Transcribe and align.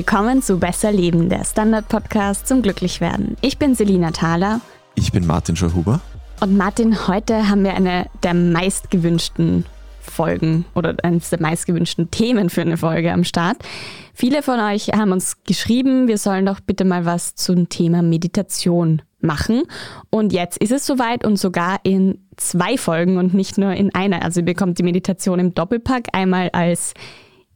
Willkommen 0.00 0.40
zu 0.40 0.58
Besser 0.58 0.90
Leben, 0.92 1.28
der 1.28 1.44
Standard-Podcast 1.44 2.48
zum 2.48 2.62
Glücklichwerden. 2.62 3.36
Ich 3.42 3.58
bin 3.58 3.74
Selina 3.74 4.12
Thaler. 4.12 4.62
Ich 4.94 5.12
bin 5.12 5.26
Martin 5.26 5.56
Schauhuber. 5.56 6.00
Und 6.40 6.56
Martin, 6.56 7.06
heute 7.06 7.50
haben 7.50 7.64
wir 7.64 7.74
eine 7.74 8.06
der 8.22 8.32
meistgewünschten 8.32 9.66
Folgen 10.00 10.64
oder 10.74 10.96
eines 11.02 11.28
der 11.28 11.42
meistgewünschten 11.42 12.10
Themen 12.10 12.48
für 12.48 12.62
eine 12.62 12.78
Folge 12.78 13.12
am 13.12 13.24
Start. 13.24 13.58
Viele 14.14 14.42
von 14.42 14.58
euch 14.58 14.88
haben 14.88 15.12
uns 15.12 15.36
geschrieben, 15.44 16.08
wir 16.08 16.16
sollen 16.16 16.46
doch 16.46 16.60
bitte 16.60 16.86
mal 16.86 17.04
was 17.04 17.34
zum 17.34 17.68
Thema 17.68 18.00
Meditation 18.00 19.02
machen. 19.20 19.64
Und 20.08 20.32
jetzt 20.32 20.56
ist 20.56 20.72
es 20.72 20.86
soweit 20.86 21.26
und 21.26 21.36
sogar 21.36 21.78
in 21.82 22.24
zwei 22.38 22.78
Folgen 22.78 23.18
und 23.18 23.34
nicht 23.34 23.58
nur 23.58 23.74
in 23.74 23.94
einer. 23.94 24.24
Also 24.24 24.40
ihr 24.40 24.46
bekommt 24.46 24.78
die 24.78 24.82
Meditation 24.82 25.38
im 25.38 25.52
Doppelpack 25.52 26.04
einmal 26.14 26.48
als 26.54 26.94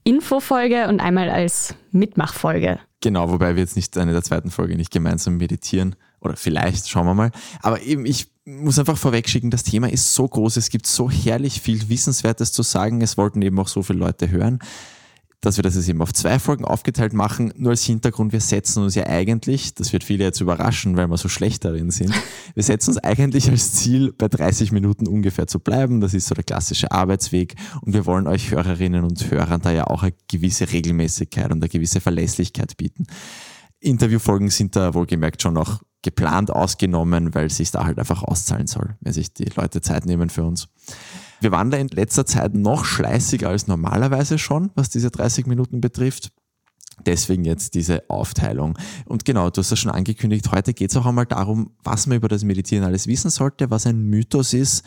Infofolge 0.05 0.89
und 0.89 1.01
einmal 1.01 1.31
als 1.31 1.75
Mitmachfolge. 1.91 2.79
Genau, 3.01 3.31
wobei 3.31 3.57
wir 3.57 3.63
jetzt 3.63 3.77
nicht 3.77 3.97
in 3.97 4.09
der 4.09 4.23
zweiten 4.23 4.51
Folge 4.51 4.77
nicht 4.77 4.91
gemeinsam 4.91 5.37
meditieren. 5.37 5.97
Oder 6.21 6.37
vielleicht, 6.37 6.89
schauen 6.89 7.07
wir 7.07 7.15
mal. 7.15 7.31
Aber 7.61 7.83
eben, 7.83 8.07
ich 8.07 8.29
muss 8.45 8.79
einfach 8.79 8.97
vorwegschicken, 8.97 9.51
das 9.51 9.63
Thema 9.63 9.91
ist 9.91 10.15
so 10.15 10.27
groß, 10.29 10.57
es 10.57 10.71
gibt 10.71 10.87
so 10.87 11.11
herrlich 11.11 11.61
viel 11.61 11.89
Wissenswertes 11.89 12.53
zu 12.53 12.63
sagen. 12.63 13.03
Es 13.03 13.17
wollten 13.19 13.43
eben 13.43 13.59
auch 13.59 13.69
so 13.69 13.83
viele 13.83 13.99
Leute 13.99 14.31
hören 14.31 14.61
dass 15.45 15.59
wir 15.59 15.63
das 15.63 15.75
jetzt 15.75 15.89
eben 15.89 16.01
auf 16.01 16.13
zwei 16.13 16.39
Folgen 16.39 16.65
aufgeteilt 16.65 17.13
machen. 17.13 17.53
Nur 17.57 17.71
als 17.71 17.85
Hintergrund, 17.85 18.33
wir 18.33 18.41
setzen 18.41 18.83
uns 18.83 18.95
ja 18.95 19.07
eigentlich, 19.07 19.75
das 19.75 19.93
wird 19.93 20.05
viele 20.05 20.25
jetzt 20.25 20.41
überraschen, 20.41 20.97
weil 20.97 21.07
wir 21.09 21.17
so 21.19 21.29
schlecht 21.29 21.65
darin 21.65 21.91
sind, 21.91 22.15
wir 22.55 22.63
setzen 22.63 22.91
uns 22.91 22.99
eigentlich 22.99 23.51
als 23.51 23.75
Ziel, 23.75 24.13
bei 24.13 24.29
30 24.29 24.73
Minuten 24.73 25.07
ungefähr 25.07 25.47
zu 25.47 25.61
bleiben. 25.61 26.01
Das 26.01 26.15
ist 26.15 26.27
so 26.27 26.35
der 26.35 26.45
klassische 26.45 26.91
Arbeitsweg. 26.91 27.55
Und 27.83 27.93
wir 27.93 28.07
wollen 28.07 28.27
euch 28.27 28.51
Hörerinnen 28.51 29.05
und 29.05 29.31
Hörern 29.31 29.61
da 29.61 29.71
ja 29.71 29.87
auch 29.87 30.03
eine 30.03 30.15
gewisse 30.29 30.71
Regelmäßigkeit 30.71 31.51
und 31.51 31.63
eine 31.63 31.69
gewisse 31.69 32.01
Verlässlichkeit 32.01 32.77
bieten. 32.77 33.07
Interviewfolgen 33.81 34.51
sind 34.51 34.77
da 34.77 34.95
wohlgemerkt 34.95 35.43
schon 35.43 35.55
noch 35.55 35.83
geplant 36.03 36.51
ausgenommen, 36.51 37.35
weil 37.35 37.47
es 37.47 37.57
sich 37.57 37.71
da 37.71 37.85
halt 37.85 37.99
einfach 37.99 38.23
auszahlen 38.23 38.67
soll, 38.67 38.97
wenn 39.01 39.13
sich 39.13 39.33
die 39.33 39.51
Leute 39.57 39.81
Zeit 39.81 40.07
nehmen 40.07 40.31
für 40.31 40.45
uns. 40.45 40.69
Wir 41.45 41.53
waren 41.53 41.71
da 41.71 41.77
in 41.77 41.89
letzter 41.89 42.25
Zeit 42.25 42.55
noch 42.55 42.87
schleißiger 42.87 43.51
als 43.51 43.67
normalerweise 43.67 44.39
schon, 44.39 44.71
was 44.77 44.89
diese 44.89 45.11
30 45.11 45.47
Minuten 45.47 45.83
betrifft. 45.83 46.33
Deswegen 47.05 47.45
jetzt 47.45 47.75
diese 47.75 48.09
Aufteilung. 48.09 48.79
Und 49.05 49.27
genau, 49.27 49.51
du 49.51 49.59
hast 49.59 49.71
das 49.71 49.79
schon 49.79 49.91
angekündigt, 49.91 50.51
heute 50.53 50.73
geht 50.73 50.91
es 50.91 50.97
auch 50.97 51.05
einmal 51.05 51.27
darum, 51.27 51.73
was 51.83 52.07
man 52.07 52.17
über 52.17 52.29
das 52.29 52.45
Meditieren 52.45 52.87
alles 52.87 53.07
wissen 53.09 53.29
sollte, 53.29 53.71
was 53.71 53.87
ein 53.87 54.09
Mythos 54.09 54.55
ist 54.55 54.87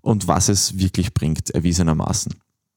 und 0.00 0.26
was 0.26 0.48
es 0.48 0.78
wirklich 0.78 1.12
bringt, 1.12 1.50
erwiesenermaßen. 1.50 2.32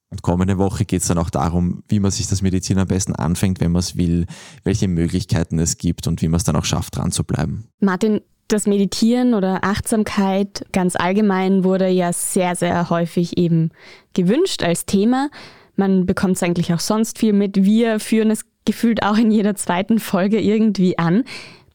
Und 0.09 0.23
kommende 0.23 0.57
Woche 0.57 0.83
geht 0.83 1.01
es 1.01 1.07
dann 1.07 1.17
auch 1.17 1.29
darum, 1.29 1.83
wie 1.87 2.01
man 2.01 2.11
sich 2.11 2.27
das 2.27 2.41
Medizin 2.41 2.79
am 2.79 2.87
besten 2.89 3.15
anfängt, 3.15 3.61
wenn 3.61 3.71
man 3.71 3.79
es 3.79 3.95
will, 3.95 4.25
welche 4.65 4.89
Möglichkeiten 4.89 5.57
es 5.57 5.77
gibt 5.77 6.05
und 6.05 6.21
wie 6.21 6.27
man 6.27 6.35
es 6.35 6.43
dann 6.43 6.57
auch 6.57 6.65
schafft, 6.65 6.97
dran 6.97 7.13
zu 7.13 7.23
bleiben. 7.23 7.69
Martin, 7.79 8.19
das 8.51 8.67
Meditieren 8.67 9.33
oder 9.33 9.63
Achtsamkeit 9.63 10.65
ganz 10.71 10.95
allgemein 10.95 11.63
wurde 11.63 11.87
ja 11.87 12.13
sehr, 12.13 12.55
sehr 12.55 12.89
häufig 12.89 13.37
eben 13.37 13.71
gewünscht 14.13 14.63
als 14.63 14.85
Thema. 14.85 15.29
Man 15.75 16.05
bekommt 16.05 16.35
es 16.35 16.43
eigentlich 16.43 16.73
auch 16.73 16.79
sonst 16.79 17.17
viel 17.17 17.33
mit. 17.33 17.63
Wir 17.63 17.99
führen 17.99 18.31
es 18.31 18.45
gefühlt 18.65 19.03
auch 19.03 19.17
in 19.17 19.31
jeder 19.31 19.55
zweiten 19.55 19.99
Folge 19.99 20.39
irgendwie 20.39 20.97
an. 20.97 21.23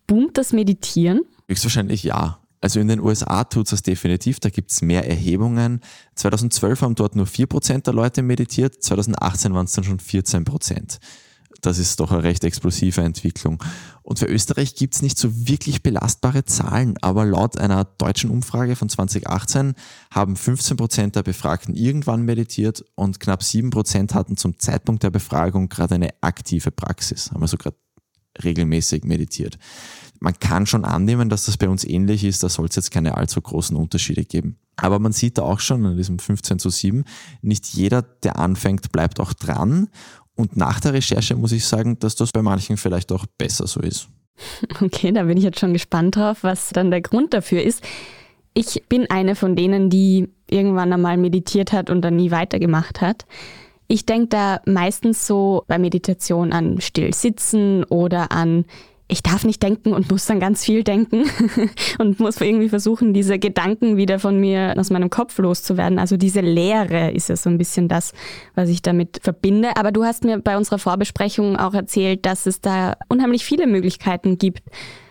Boomt 0.07 0.39
das 0.39 0.53
Meditieren? 0.53 1.23
Höchstwahrscheinlich 1.49 2.05
ja. 2.05 2.39
Also 2.61 2.81
in 2.81 2.89
den 2.89 3.01
USA 3.01 3.45
tut 3.45 3.67
es 3.67 3.71
das 3.71 3.83
definitiv, 3.83 4.41
da 4.41 4.49
gibt 4.49 4.71
es 4.71 4.83
mehr 4.83 5.07
Erhebungen. 5.09 5.81
2012 6.15 6.81
haben 6.81 6.95
dort 6.95 7.15
nur 7.15 7.27
4% 7.27 7.83
der 7.83 7.93
Leute 7.93 8.23
meditiert, 8.23 8.83
2018 8.83 9.55
waren 9.55 9.67
es 9.67 9.73
dann 9.73 9.85
schon 9.85 9.99
14% 9.99 10.99
das 11.61 11.79
ist 11.79 12.01
doch 12.01 12.13
eine 12.13 12.23
recht 12.23 12.45
explosive 12.45 13.03
Entwicklung. 13.03 13.63
Und 14.03 14.19
für 14.19 14.27
Österreich 14.27 14.75
gibt 14.75 14.95
es 14.95 15.03
nicht 15.03 15.19
so 15.19 15.49
wirklich 15.49 15.83
belastbare 15.83 16.45
Zahlen, 16.45 16.97
aber 17.01 17.25
laut 17.25 17.59
einer 17.59 17.85
deutschen 17.85 18.31
Umfrage 18.31 18.77
von 18.77 18.89
2018 18.89 19.75
haben 20.11 20.37
15 20.37 20.77
Prozent 20.77 21.17
der 21.17 21.23
Befragten 21.23 21.75
irgendwann 21.75 22.23
meditiert 22.23 22.85
und 22.95 23.21
knapp 23.21 23.43
7 23.43 23.71
Prozent 23.71 24.15
hatten 24.15 24.37
zum 24.37 24.59
Zeitpunkt 24.59 25.03
der 25.03 25.11
Befragung 25.11 25.69
gerade 25.69 25.97
eine 25.97 26.11
aktive 26.21 26.71
Praxis, 26.71 27.33
haben 27.33 27.43
also 27.43 27.57
gerade 27.57 27.77
regelmäßig 28.43 29.05
meditiert. 29.05 29.59
Man 30.21 30.39
kann 30.39 30.67
schon 30.67 30.85
annehmen, 30.85 31.29
dass 31.29 31.47
das 31.47 31.57
bei 31.57 31.69
uns 31.69 31.85
ähnlich 31.85 32.25
ist, 32.25 32.43
da 32.43 32.49
soll 32.49 32.67
es 32.67 32.77
jetzt 32.77 32.91
keine 32.91 33.17
allzu 33.17 33.41
großen 33.41 33.77
Unterschiede 33.77 34.25
geben. 34.25 34.57
Aber 34.77 34.99
man 34.99 35.13
sieht 35.13 35.39
da 35.39 35.43
auch 35.43 35.61
schon 35.61 35.85
an 35.87 35.97
diesem 35.97 36.19
15 36.19 36.59
zu 36.59 36.71
7, 36.71 37.05
nicht 37.43 37.67
jeder, 37.67 38.03
der 38.03 38.39
anfängt, 38.39 38.93
bleibt 38.93 39.21
auch 39.21 39.33
dran 39.33 39.89
und 40.37 40.57
nach 40.57 40.81
der 40.81 40.93
Recherche 40.93 41.35
muss 41.35 41.53
ich 41.53 41.65
sagen, 41.65 41.99
dass 41.99 42.15
das 42.15 42.31
bei 42.31 42.43
manchen 42.43 42.77
vielleicht 42.77 43.11
auch 43.11 43.27
besser 43.39 43.67
so 43.67 43.81
ist. 43.81 44.09
Okay, 44.83 45.13
da 45.13 45.23
bin 45.25 45.39
ich 45.39 45.45
jetzt 45.45 45.59
schon 45.59 45.73
gespannt 45.73 46.17
drauf, 46.17 46.39
was 46.43 46.69
dann 46.69 46.91
der 46.91 47.01
Grund 47.01 47.33
dafür 47.33 47.63
ist. 47.63 47.83
Ich 48.53 48.85
bin 48.89 49.11
eine 49.11 49.35
von 49.35 49.57
denen, 49.57 49.91
die 49.91 50.29
irgendwann 50.49 50.93
einmal 50.93 51.17
meditiert 51.17 51.73
hat 51.73 51.91
und 51.91 52.03
dann 52.03 52.17
nie 52.17 52.31
weitergemacht 52.31 53.01
hat. 53.01 53.25
Ich 53.89 54.05
denke 54.05 54.29
da 54.29 54.61
meistens 54.67 55.27
so 55.27 55.65
bei 55.69 55.79
Meditation 55.79 56.53
an 56.53 56.81
Stillsitzen 56.81 57.85
oder 57.85 58.33
an 58.33 58.65
ich 59.09 59.23
darf 59.23 59.45
nicht 59.45 59.63
denken 59.63 59.93
und 59.93 60.11
muss 60.11 60.27
dann 60.27 60.41
ganz 60.41 60.65
viel 60.65 60.83
denken 60.83 61.25
und 61.99 62.19
muss 62.19 62.41
irgendwie 62.41 62.69
versuchen, 62.69 63.15
diese 63.15 63.39
Gedanken 63.39 63.97
wieder 63.97 64.19
von 64.19 64.41
mir 64.41 64.75
aus 64.77 64.91
meinem 64.91 65.11
Kopf 65.11 65.39
loszuwerden. 65.39 65.99
Also 65.99 66.17
diese 66.17 66.41
Leere 66.41 67.13
ist 67.13 67.29
ja 67.29 67.37
so 67.37 67.49
ein 67.49 67.59
bisschen 67.59 67.89
das, 67.89 68.13
was 68.55 68.69
ich 68.69 68.83
damit 68.83 69.21
verbinde. 69.23 69.77
Aber 69.77 69.93
du 69.93 70.05
hast 70.05 70.25
mir 70.25 70.39
bei 70.39 70.57
unserer 70.57 70.79
Vorbesprechung 70.79 71.57
auch 71.57 71.75
erzählt, 71.75 72.27
dass 72.27 72.47
es 72.47 72.61
da 72.61 72.97
unheimlich 73.09 73.45
viele 73.45 73.69
Möglichkeiten 73.69 74.39
gibt 74.39 74.63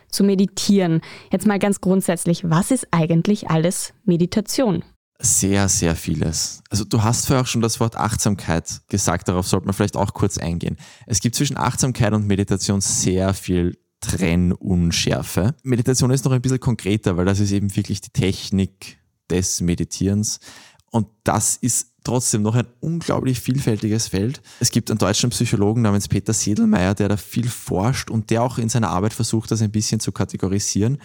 zu 0.10 0.24
meditieren. 0.24 1.02
Jetzt 1.32 1.48
mal 1.48 1.60
ganz 1.60 1.80
grundsätzlich, 1.80 2.50
was 2.50 2.72
ist 2.72 2.88
eigentlich 2.92 3.50
alles 3.50 3.94
Meditation? 4.04 4.84
Sehr, 5.20 5.70
sehr 5.70 5.96
vieles. 5.96 6.62
Also 6.70 6.84
du 6.84 7.02
hast 7.02 7.28
vorher 7.28 7.44
auch 7.44 7.48
schon 7.48 7.62
das 7.62 7.80
Wort 7.80 7.96
Achtsamkeit 7.96 8.82
gesagt, 8.90 9.30
darauf 9.30 9.48
sollte 9.48 9.66
man 9.66 9.74
vielleicht 9.74 9.96
auch 9.96 10.14
kurz 10.14 10.38
eingehen. 10.38 10.76
Es 11.08 11.22
gibt 11.22 11.36
zwischen 11.36 11.56
Achtsamkeit 11.56 12.14
und 12.14 12.28
Meditation 12.28 12.82
sehr 12.82 13.34
viel 13.34 13.78
Trennunschärfe. 14.08 15.56
Meditation 15.64 16.12
ist 16.12 16.26
noch 16.26 16.32
ein 16.32 16.42
bisschen 16.42 16.60
konkreter, 16.60 17.18
weil 17.18 17.26
das 17.26 17.40
ist 17.40 17.52
eben 17.52 17.76
wirklich 17.76 18.02
die 18.02 18.12
Technik 18.12 18.98
des 19.30 19.62
Meditierens. 19.62 20.40
Und 20.92 21.08
das 21.24 21.58
ist 21.58 21.88
trotzdem 22.04 22.42
noch 22.42 22.56
ein 22.56 22.68
unglaublich 22.80 23.42
vielfältiges 23.42 24.08
Feld. 24.08 24.42
Es 24.60 24.72
gibt 24.72 24.90
einen 24.90 24.98
deutschen 24.98 25.32
Psychologen 25.32 25.82
namens 25.82 26.08
Peter 26.08 26.32
Sedelmeier, 26.32 26.94
der 26.94 27.10
da 27.10 27.18
viel 27.18 27.50
forscht 27.50 28.10
und 28.10 28.30
der 28.30 28.44
auch 28.44 28.58
in 28.58 28.70
seiner 28.70 28.90
Arbeit 28.90 29.14
versucht, 29.14 29.52
das 29.52 29.62
ein 29.62 29.72
bisschen 29.72 30.00
zu 30.00 30.12
kategorisieren. 30.12 31.00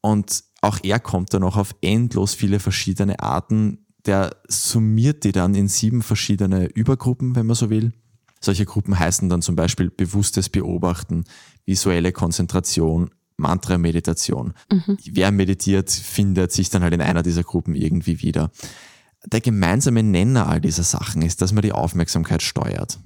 Und 0.00 0.44
auch 0.60 0.78
er 0.82 1.00
kommt 1.00 1.34
dann 1.34 1.42
noch 1.42 1.56
auf 1.56 1.74
endlos 1.80 2.34
viele 2.34 2.60
verschiedene 2.60 3.18
Arten. 3.20 3.86
Der 4.06 4.36
summiert 4.46 5.24
die 5.24 5.32
dann 5.32 5.54
in 5.54 5.68
sieben 5.68 6.02
verschiedene 6.02 6.66
Übergruppen, 6.66 7.34
wenn 7.34 7.46
man 7.46 7.56
so 7.56 7.70
will. 7.70 7.92
Solche 8.40 8.64
Gruppen 8.64 8.98
heißen 8.98 9.28
dann 9.28 9.42
zum 9.42 9.56
Beispiel 9.56 9.90
bewusstes 9.90 10.48
Beobachten, 10.48 11.24
visuelle 11.64 12.12
Konzentration, 12.12 13.10
Mantra-Meditation. 13.36 14.54
Mhm. 14.70 14.98
Wer 15.12 15.30
meditiert, 15.30 15.90
findet 15.90 16.52
sich 16.52 16.70
dann 16.70 16.82
halt 16.82 16.94
in 16.94 17.00
einer 17.00 17.22
dieser 17.22 17.44
Gruppen 17.44 17.74
irgendwie 17.74 18.20
wieder. 18.20 18.50
Der 19.26 19.40
gemeinsame 19.40 20.02
Nenner 20.02 20.48
all 20.48 20.60
dieser 20.60 20.82
Sachen 20.82 21.22
ist, 21.22 21.42
dass 21.42 21.52
man 21.52 21.62
die 21.62 21.72
Aufmerksamkeit 21.72 22.42
steuert 22.42 22.98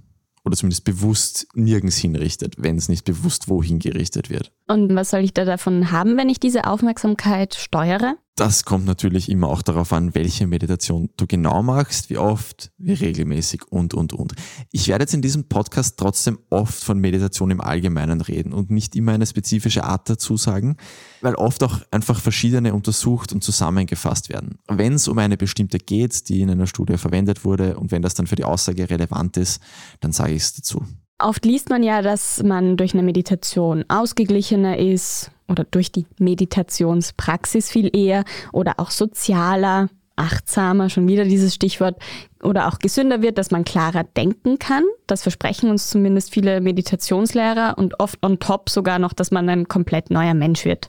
oder 0.44 0.56
zumindest 0.56 0.84
bewusst 0.84 1.46
nirgends 1.54 1.96
hinrichtet, 1.96 2.56
wenn 2.58 2.76
es 2.76 2.88
nicht 2.88 3.04
bewusst 3.04 3.48
wohin 3.48 3.78
gerichtet 3.78 4.28
wird. 4.28 4.52
Und 4.66 4.94
was 4.94 5.10
soll 5.10 5.20
ich 5.20 5.34
da 5.34 5.44
davon 5.44 5.92
haben, 5.92 6.16
wenn 6.16 6.28
ich 6.28 6.40
diese 6.40 6.66
Aufmerksamkeit 6.66 7.54
steuere? 7.54 8.16
Das 8.34 8.64
kommt 8.64 8.86
natürlich 8.86 9.28
immer 9.28 9.48
auch 9.48 9.60
darauf 9.60 9.92
an, 9.92 10.14
welche 10.14 10.46
Meditation 10.46 11.10
du 11.18 11.26
genau 11.26 11.62
machst, 11.62 12.08
wie 12.08 12.16
oft, 12.16 12.72
wie 12.78 12.94
regelmäßig 12.94 13.70
und, 13.70 13.92
und, 13.92 14.14
und. 14.14 14.32
Ich 14.70 14.88
werde 14.88 15.02
jetzt 15.02 15.12
in 15.12 15.20
diesem 15.20 15.48
Podcast 15.48 15.98
trotzdem 15.98 16.38
oft 16.48 16.82
von 16.82 16.98
Meditation 16.98 17.50
im 17.50 17.60
Allgemeinen 17.60 18.22
reden 18.22 18.54
und 18.54 18.70
nicht 18.70 18.96
immer 18.96 19.12
eine 19.12 19.26
spezifische 19.26 19.84
Art 19.84 20.08
dazu 20.08 20.38
sagen, 20.38 20.78
weil 21.20 21.34
oft 21.34 21.62
auch 21.62 21.80
einfach 21.90 22.20
verschiedene 22.20 22.72
untersucht 22.72 23.34
und 23.34 23.44
zusammengefasst 23.44 24.30
werden. 24.30 24.58
Wenn 24.66 24.94
es 24.94 25.08
um 25.08 25.18
eine 25.18 25.36
bestimmte 25.36 25.76
geht, 25.76 26.30
die 26.30 26.40
in 26.40 26.50
einer 26.50 26.66
Studie 26.66 26.96
verwendet 26.96 27.44
wurde 27.44 27.78
und 27.78 27.90
wenn 27.90 28.00
das 28.00 28.14
dann 28.14 28.26
für 28.26 28.36
die 28.36 28.44
Aussage 28.44 28.88
relevant 28.88 29.36
ist, 29.36 29.60
dann 30.00 30.12
sage 30.12 30.32
ich 30.32 30.42
es 30.42 30.54
dazu. 30.54 30.86
Oft 31.22 31.44
liest 31.44 31.70
man 31.70 31.82
ja, 31.82 32.02
dass 32.02 32.42
man 32.42 32.76
durch 32.76 32.94
eine 32.94 33.02
Meditation 33.02 33.84
ausgeglichener 33.88 34.78
ist 34.78 35.30
oder 35.48 35.64
durch 35.64 35.92
die 35.92 36.06
Meditationspraxis 36.18 37.70
viel 37.70 37.94
eher 37.96 38.24
oder 38.52 38.74
auch 38.78 38.90
sozialer, 38.90 39.88
achtsamer, 40.16 40.90
schon 40.90 41.06
wieder 41.06 41.24
dieses 41.24 41.54
Stichwort, 41.54 41.96
oder 42.42 42.68
auch 42.68 42.78
gesünder 42.78 43.22
wird, 43.22 43.38
dass 43.38 43.50
man 43.50 43.64
klarer 43.64 44.04
denken 44.04 44.58
kann. 44.58 44.84
Das 45.06 45.22
versprechen 45.22 45.70
uns 45.70 45.90
zumindest 45.90 46.32
viele 46.32 46.60
Meditationslehrer 46.60 47.78
und 47.78 48.00
oft 48.00 48.18
on 48.22 48.38
top 48.40 48.68
sogar 48.68 48.98
noch, 48.98 49.12
dass 49.12 49.30
man 49.30 49.48
ein 49.48 49.68
komplett 49.68 50.10
neuer 50.10 50.34
Mensch 50.34 50.64
wird. 50.64 50.88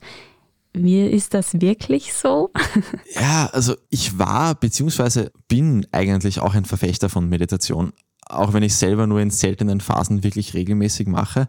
Wie 0.73 1.05
ist 1.05 1.35
das 1.35 1.61
wirklich 1.61 2.13
so? 2.13 2.49
Ja, 3.13 3.47
also 3.53 3.75
ich 3.89 4.17
war 4.17 4.55
bzw. 4.55 5.29
bin 5.47 5.85
eigentlich 5.91 6.39
auch 6.39 6.55
ein 6.55 6.65
Verfechter 6.65 7.09
von 7.09 7.29
Meditation 7.29 7.93
auch 8.33 8.53
wenn 8.53 8.63
ich 8.63 8.75
selber 8.75 9.07
nur 9.07 9.19
in 9.19 9.29
seltenen 9.29 9.81
Phasen 9.81 10.23
wirklich 10.23 10.53
regelmäßig 10.53 11.07
mache. 11.07 11.47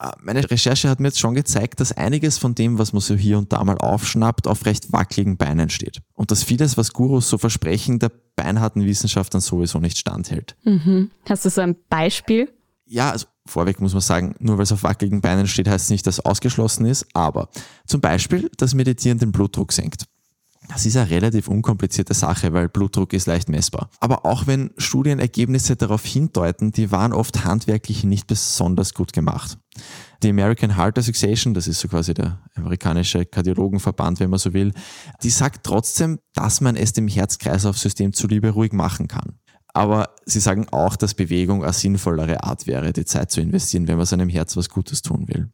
Äh, 0.00 0.10
meine 0.20 0.50
Recherche 0.50 0.88
hat 0.88 1.00
mir 1.00 1.08
jetzt 1.08 1.20
schon 1.20 1.34
gezeigt, 1.34 1.80
dass 1.80 1.92
einiges 1.92 2.38
von 2.38 2.54
dem, 2.54 2.78
was 2.78 2.92
man 2.92 3.00
so 3.00 3.14
hier 3.14 3.38
und 3.38 3.52
da 3.52 3.62
mal 3.64 3.78
aufschnappt, 3.78 4.46
auf 4.46 4.66
recht 4.66 4.92
wackeligen 4.92 5.36
Beinen 5.36 5.70
steht. 5.70 6.00
Und 6.14 6.30
dass 6.30 6.42
vieles, 6.42 6.76
was 6.76 6.92
Gurus 6.92 7.28
so 7.28 7.38
versprechen, 7.38 7.98
der 7.98 8.10
beinharten 8.36 8.84
Wissenschaft 8.84 9.32
dann 9.34 9.40
sowieso 9.40 9.78
nicht 9.78 9.98
standhält. 9.98 10.56
Mhm. 10.64 11.10
Hast 11.28 11.44
du 11.44 11.50
so 11.50 11.60
ein 11.62 11.76
Beispiel? 11.88 12.52
Ja, 12.84 13.10
also 13.10 13.26
vorweg 13.46 13.80
muss 13.80 13.92
man 13.92 14.02
sagen, 14.02 14.36
nur 14.38 14.58
weil 14.58 14.64
es 14.64 14.72
auf 14.72 14.82
wackeligen 14.82 15.20
Beinen 15.20 15.46
steht, 15.46 15.68
heißt 15.68 15.84
es 15.84 15.90
nicht, 15.90 16.06
dass 16.06 16.18
es 16.18 16.24
ausgeschlossen 16.24 16.86
ist. 16.86 17.06
Aber 17.14 17.48
zum 17.86 18.00
Beispiel, 18.00 18.50
dass 18.56 18.74
Meditieren 18.74 19.18
den 19.18 19.32
Blutdruck 19.32 19.72
senkt. 19.72 20.04
Das 20.68 20.84
ist 20.84 20.96
eine 20.96 21.10
relativ 21.10 21.48
unkomplizierte 21.48 22.14
Sache, 22.14 22.52
weil 22.52 22.68
Blutdruck 22.68 23.12
ist 23.12 23.26
leicht 23.26 23.48
messbar. 23.48 23.88
Aber 24.00 24.26
auch 24.26 24.46
wenn 24.46 24.70
Studienergebnisse 24.76 25.76
darauf 25.76 26.04
hindeuten, 26.04 26.72
die 26.72 26.90
waren 26.90 27.12
oft 27.12 27.44
handwerklich 27.44 28.04
nicht 28.04 28.26
besonders 28.26 28.94
gut 28.94 29.12
gemacht. 29.12 29.58
Die 30.22 30.30
American 30.30 30.76
Heart 30.76 30.98
Association, 30.98 31.54
das 31.54 31.68
ist 31.68 31.80
so 31.80 31.88
quasi 31.88 32.14
der 32.14 32.40
amerikanische 32.54 33.26
Kardiologenverband, 33.26 34.20
wenn 34.20 34.30
man 34.30 34.38
so 34.38 34.54
will, 34.54 34.72
die 35.22 35.30
sagt 35.30 35.64
trotzdem, 35.64 36.18
dass 36.34 36.60
man 36.60 36.74
es 36.76 36.92
dem 36.92 37.06
Herz-Kreislauf-System 37.06 38.12
zuliebe 38.12 38.50
ruhig 38.50 38.72
machen 38.72 39.08
kann. 39.08 39.38
Aber 39.74 40.14
sie 40.24 40.40
sagen 40.40 40.68
auch, 40.70 40.96
dass 40.96 41.12
Bewegung 41.12 41.62
eine 41.62 41.74
sinnvollere 41.74 42.42
Art 42.42 42.66
wäre, 42.66 42.94
die 42.94 43.04
Zeit 43.04 43.30
zu 43.30 43.42
investieren, 43.42 43.88
wenn 43.88 43.98
man 43.98 44.06
seinem 44.06 44.30
Herz 44.30 44.56
was 44.56 44.70
Gutes 44.70 45.02
tun 45.02 45.28
will. 45.28 45.50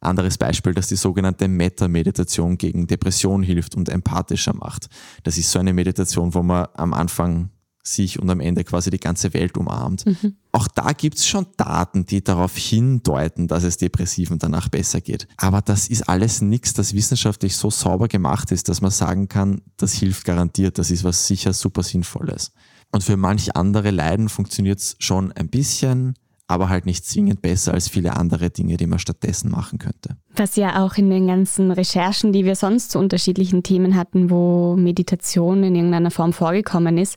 Anderes 0.00 0.38
Beispiel, 0.38 0.74
dass 0.74 0.88
die 0.88 0.96
sogenannte 0.96 1.46
Metta-Meditation 1.48 2.56
gegen 2.56 2.86
Depression 2.86 3.42
hilft 3.42 3.74
und 3.76 3.88
empathischer 3.88 4.54
macht. 4.54 4.88
Das 5.24 5.36
ist 5.36 5.50
so 5.50 5.58
eine 5.58 5.74
Meditation, 5.74 6.34
wo 6.34 6.42
man 6.42 6.68
am 6.74 6.94
Anfang 6.94 7.50
sich 7.82 8.18
und 8.18 8.28
am 8.30 8.40
Ende 8.40 8.64
quasi 8.64 8.90
die 8.90 9.00
ganze 9.00 9.32
Welt 9.34 9.56
umarmt. 9.56 10.06
Mhm. 10.06 10.36
Auch 10.52 10.68
da 10.68 10.92
gibt's 10.92 11.26
schon 11.26 11.46
Daten, 11.56 12.04
die 12.04 12.22
darauf 12.22 12.56
hindeuten, 12.56 13.48
dass 13.48 13.64
es 13.64 13.78
Depressiven 13.78 14.38
danach 14.38 14.68
besser 14.68 15.00
geht. 15.00 15.26
Aber 15.36 15.62
das 15.62 15.88
ist 15.88 16.08
alles 16.08 16.42
nichts, 16.42 16.74
das 16.74 16.94
wissenschaftlich 16.94 17.56
so 17.56 17.70
sauber 17.70 18.08
gemacht 18.08 18.52
ist, 18.52 18.68
dass 18.68 18.80
man 18.80 18.90
sagen 18.90 19.28
kann, 19.28 19.62
das 19.76 19.94
hilft 19.94 20.24
garantiert, 20.24 20.78
das 20.78 20.90
ist 20.90 21.04
was 21.04 21.26
sicher 21.26 21.52
super 21.52 21.82
Sinnvolles. 21.82 22.52
Und 22.92 23.04
für 23.04 23.16
manch 23.16 23.56
andere 23.56 23.90
Leiden 23.90 24.28
funktioniert's 24.28 24.96
schon 24.98 25.32
ein 25.32 25.48
bisschen, 25.48 26.14
aber 26.50 26.68
halt 26.68 26.84
nicht 26.84 27.06
zwingend 27.06 27.42
besser 27.42 27.72
als 27.72 27.88
viele 27.88 28.16
andere 28.16 28.50
Dinge, 28.50 28.76
die 28.76 28.86
man 28.86 28.98
stattdessen 28.98 29.50
machen 29.50 29.78
könnte. 29.78 30.16
Was 30.34 30.56
ja 30.56 30.84
auch 30.84 30.96
in 30.96 31.08
den 31.08 31.28
ganzen 31.28 31.70
Recherchen, 31.70 32.32
die 32.32 32.44
wir 32.44 32.56
sonst 32.56 32.90
zu 32.90 32.98
unterschiedlichen 32.98 33.62
Themen 33.62 33.94
hatten, 33.94 34.30
wo 34.30 34.74
Meditation 34.76 35.62
in 35.62 35.76
irgendeiner 35.76 36.10
Form 36.10 36.32
vorgekommen 36.32 36.98
ist, 36.98 37.16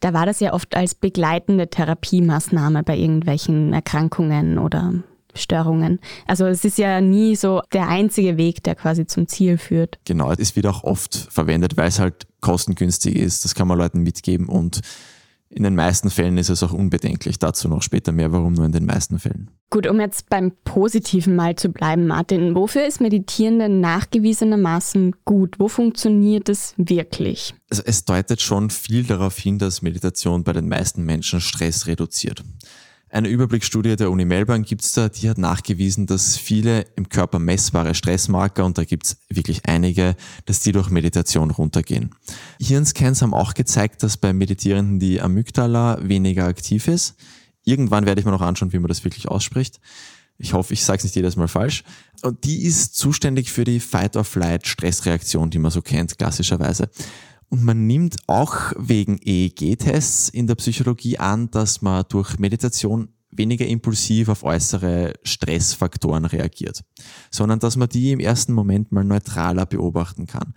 da 0.00 0.12
war 0.12 0.26
das 0.26 0.40
ja 0.40 0.52
oft 0.52 0.74
als 0.74 0.96
begleitende 0.96 1.68
Therapiemaßnahme 1.68 2.82
bei 2.82 2.96
irgendwelchen 2.96 3.72
Erkrankungen 3.72 4.58
oder 4.58 4.94
Störungen. 5.34 6.00
Also 6.26 6.46
es 6.46 6.64
ist 6.64 6.76
ja 6.76 7.00
nie 7.00 7.36
so 7.36 7.62
der 7.72 7.88
einzige 7.88 8.36
Weg, 8.36 8.62
der 8.64 8.74
quasi 8.74 9.06
zum 9.06 9.28
Ziel 9.28 9.58
führt. 9.58 9.98
Genau, 10.04 10.32
es 10.32 10.56
wird 10.56 10.66
auch 10.66 10.84
oft 10.84 11.28
verwendet, 11.30 11.76
weil 11.76 11.88
es 11.88 12.00
halt 12.00 12.26
kostengünstig 12.40 13.16
ist. 13.16 13.44
Das 13.44 13.54
kann 13.54 13.68
man 13.68 13.78
Leuten 13.78 14.00
mitgeben 14.00 14.48
und 14.48 14.80
in 15.54 15.64
den 15.64 15.74
meisten 15.74 16.08
Fällen 16.08 16.38
ist 16.38 16.48
es 16.48 16.62
auch 16.62 16.72
unbedenklich. 16.72 17.38
Dazu 17.38 17.68
noch 17.68 17.82
später 17.82 18.10
mehr, 18.10 18.32
warum 18.32 18.54
nur 18.54 18.64
in 18.64 18.72
den 18.72 18.86
meisten 18.86 19.18
Fällen. 19.18 19.50
Gut, 19.70 19.86
um 19.86 20.00
jetzt 20.00 20.28
beim 20.30 20.52
Positiven 20.64 21.36
mal 21.36 21.56
zu 21.56 21.68
bleiben, 21.68 22.06
Martin. 22.06 22.54
Wofür 22.54 22.86
ist 22.86 23.00
Meditieren 23.00 23.58
denn 23.58 23.80
nachgewiesenermaßen 23.80 25.14
gut? 25.24 25.58
Wo 25.58 25.68
funktioniert 25.68 26.48
es 26.48 26.74
wirklich? 26.78 27.54
Also 27.70 27.82
es 27.84 28.04
deutet 28.04 28.40
schon 28.40 28.70
viel 28.70 29.04
darauf 29.04 29.36
hin, 29.36 29.58
dass 29.58 29.82
Meditation 29.82 30.42
bei 30.42 30.52
den 30.52 30.68
meisten 30.68 31.04
Menschen 31.04 31.40
Stress 31.40 31.86
reduziert. 31.86 32.42
Eine 33.12 33.28
Überblicksstudie 33.28 33.94
der 33.96 34.10
Uni 34.10 34.24
Melbourne 34.24 34.64
gibt's 34.64 34.92
da, 34.92 35.10
die 35.10 35.28
hat 35.28 35.36
nachgewiesen, 35.36 36.06
dass 36.06 36.38
viele 36.38 36.86
im 36.96 37.10
Körper 37.10 37.38
messbare 37.38 37.94
Stressmarker, 37.94 38.64
und 38.64 38.78
da 38.78 38.84
gibt's 38.84 39.18
wirklich 39.28 39.66
einige, 39.66 40.16
dass 40.46 40.60
die 40.60 40.72
durch 40.72 40.88
Meditation 40.88 41.50
runtergehen. 41.50 42.14
Hirnscans 42.58 43.20
haben 43.20 43.34
auch 43.34 43.52
gezeigt, 43.52 44.02
dass 44.02 44.16
bei 44.16 44.32
Meditierenden 44.32 44.98
die 44.98 45.20
Amygdala 45.20 45.98
weniger 46.00 46.46
aktiv 46.46 46.88
ist. 46.88 47.16
Irgendwann 47.64 48.06
werde 48.06 48.18
ich 48.18 48.24
mir 48.24 48.32
noch 48.32 48.40
anschauen, 48.40 48.72
wie 48.72 48.78
man 48.78 48.88
das 48.88 49.04
wirklich 49.04 49.28
ausspricht. 49.28 49.78
Ich 50.38 50.54
hoffe, 50.54 50.72
ich 50.72 50.82
sage 50.82 50.96
es 50.96 51.04
nicht 51.04 51.14
jedes 51.14 51.36
Mal 51.36 51.48
falsch. 51.48 51.84
Und 52.22 52.44
die 52.44 52.62
ist 52.62 52.96
zuständig 52.96 53.52
für 53.52 53.64
die 53.64 53.80
Fight-or-Flight-Stressreaktion, 53.80 55.50
die 55.50 55.58
man 55.58 55.70
so 55.70 55.82
kennt, 55.82 56.16
klassischerweise. 56.16 56.88
Und 57.52 57.64
man 57.64 57.86
nimmt 57.86 58.16
auch 58.28 58.72
wegen 58.78 59.18
EEG-Tests 59.22 60.30
in 60.30 60.46
der 60.46 60.54
Psychologie 60.54 61.18
an, 61.18 61.50
dass 61.50 61.82
man 61.82 62.02
durch 62.08 62.38
Meditation 62.38 63.10
weniger 63.30 63.66
impulsiv 63.66 64.30
auf 64.30 64.42
äußere 64.42 65.12
Stressfaktoren 65.22 66.24
reagiert, 66.24 66.82
sondern 67.30 67.58
dass 67.58 67.76
man 67.76 67.90
die 67.90 68.12
im 68.12 68.20
ersten 68.20 68.54
Moment 68.54 68.90
mal 68.90 69.04
neutraler 69.04 69.66
beobachten 69.66 70.26
kann. 70.26 70.54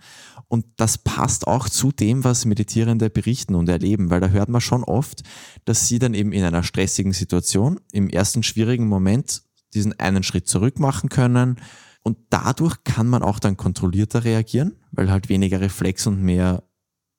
Und 0.48 0.64
das 0.76 0.96
passt 0.96 1.46
auch 1.46 1.68
zu 1.68 1.92
dem, 1.92 2.24
was 2.24 2.46
Meditierende 2.46 3.10
berichten 3.10 3.56
und 3.56 3.68
erleben, 3.68 4.08
weil 4.08 4.20
da 4.20 4.28
hört 4.28 4.48
man 4.48 4.62
schon 4.62 4.82
oft, 4.82 5.22
dass 5.66 5.88
sie 5.88 5.98
dann 5.98 6.14
eben 6.14 6.32
in 6.32 6.44
einer 6.44 6.62
stressigen 6.62 7.12
Situation 7.12 7.78
im 7.92 8.08
ersten 8.08 8.42
schwierigen 8.42 8.88
Moment 8.88 9.42
diesen 9.74 10.00
einen 10.00 10.22
Schritt 10.22 10.48
zurück 10.48 10.78
machen 10.78 11.10
können 11.10 11.56
und 12.02 12.16
dadurch 12.30 12.84
kann 12.84 13.06
man 13.06 13.22
auch 13.22 13.38
dann 13.38 13.58
kontrollierter 13.58 14.24
reagieren, 14.24 14.76
weil 14.92 15.10
halt 15.10 15.28
weniger 15.28 15.60
Reflex 15.60 16.06
und 16.06 16.22
mehr 16.22 16.62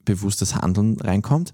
bewusstes 0.08 0.56
Handeln 0.56 1.00
reinkommt. 1.00 1.54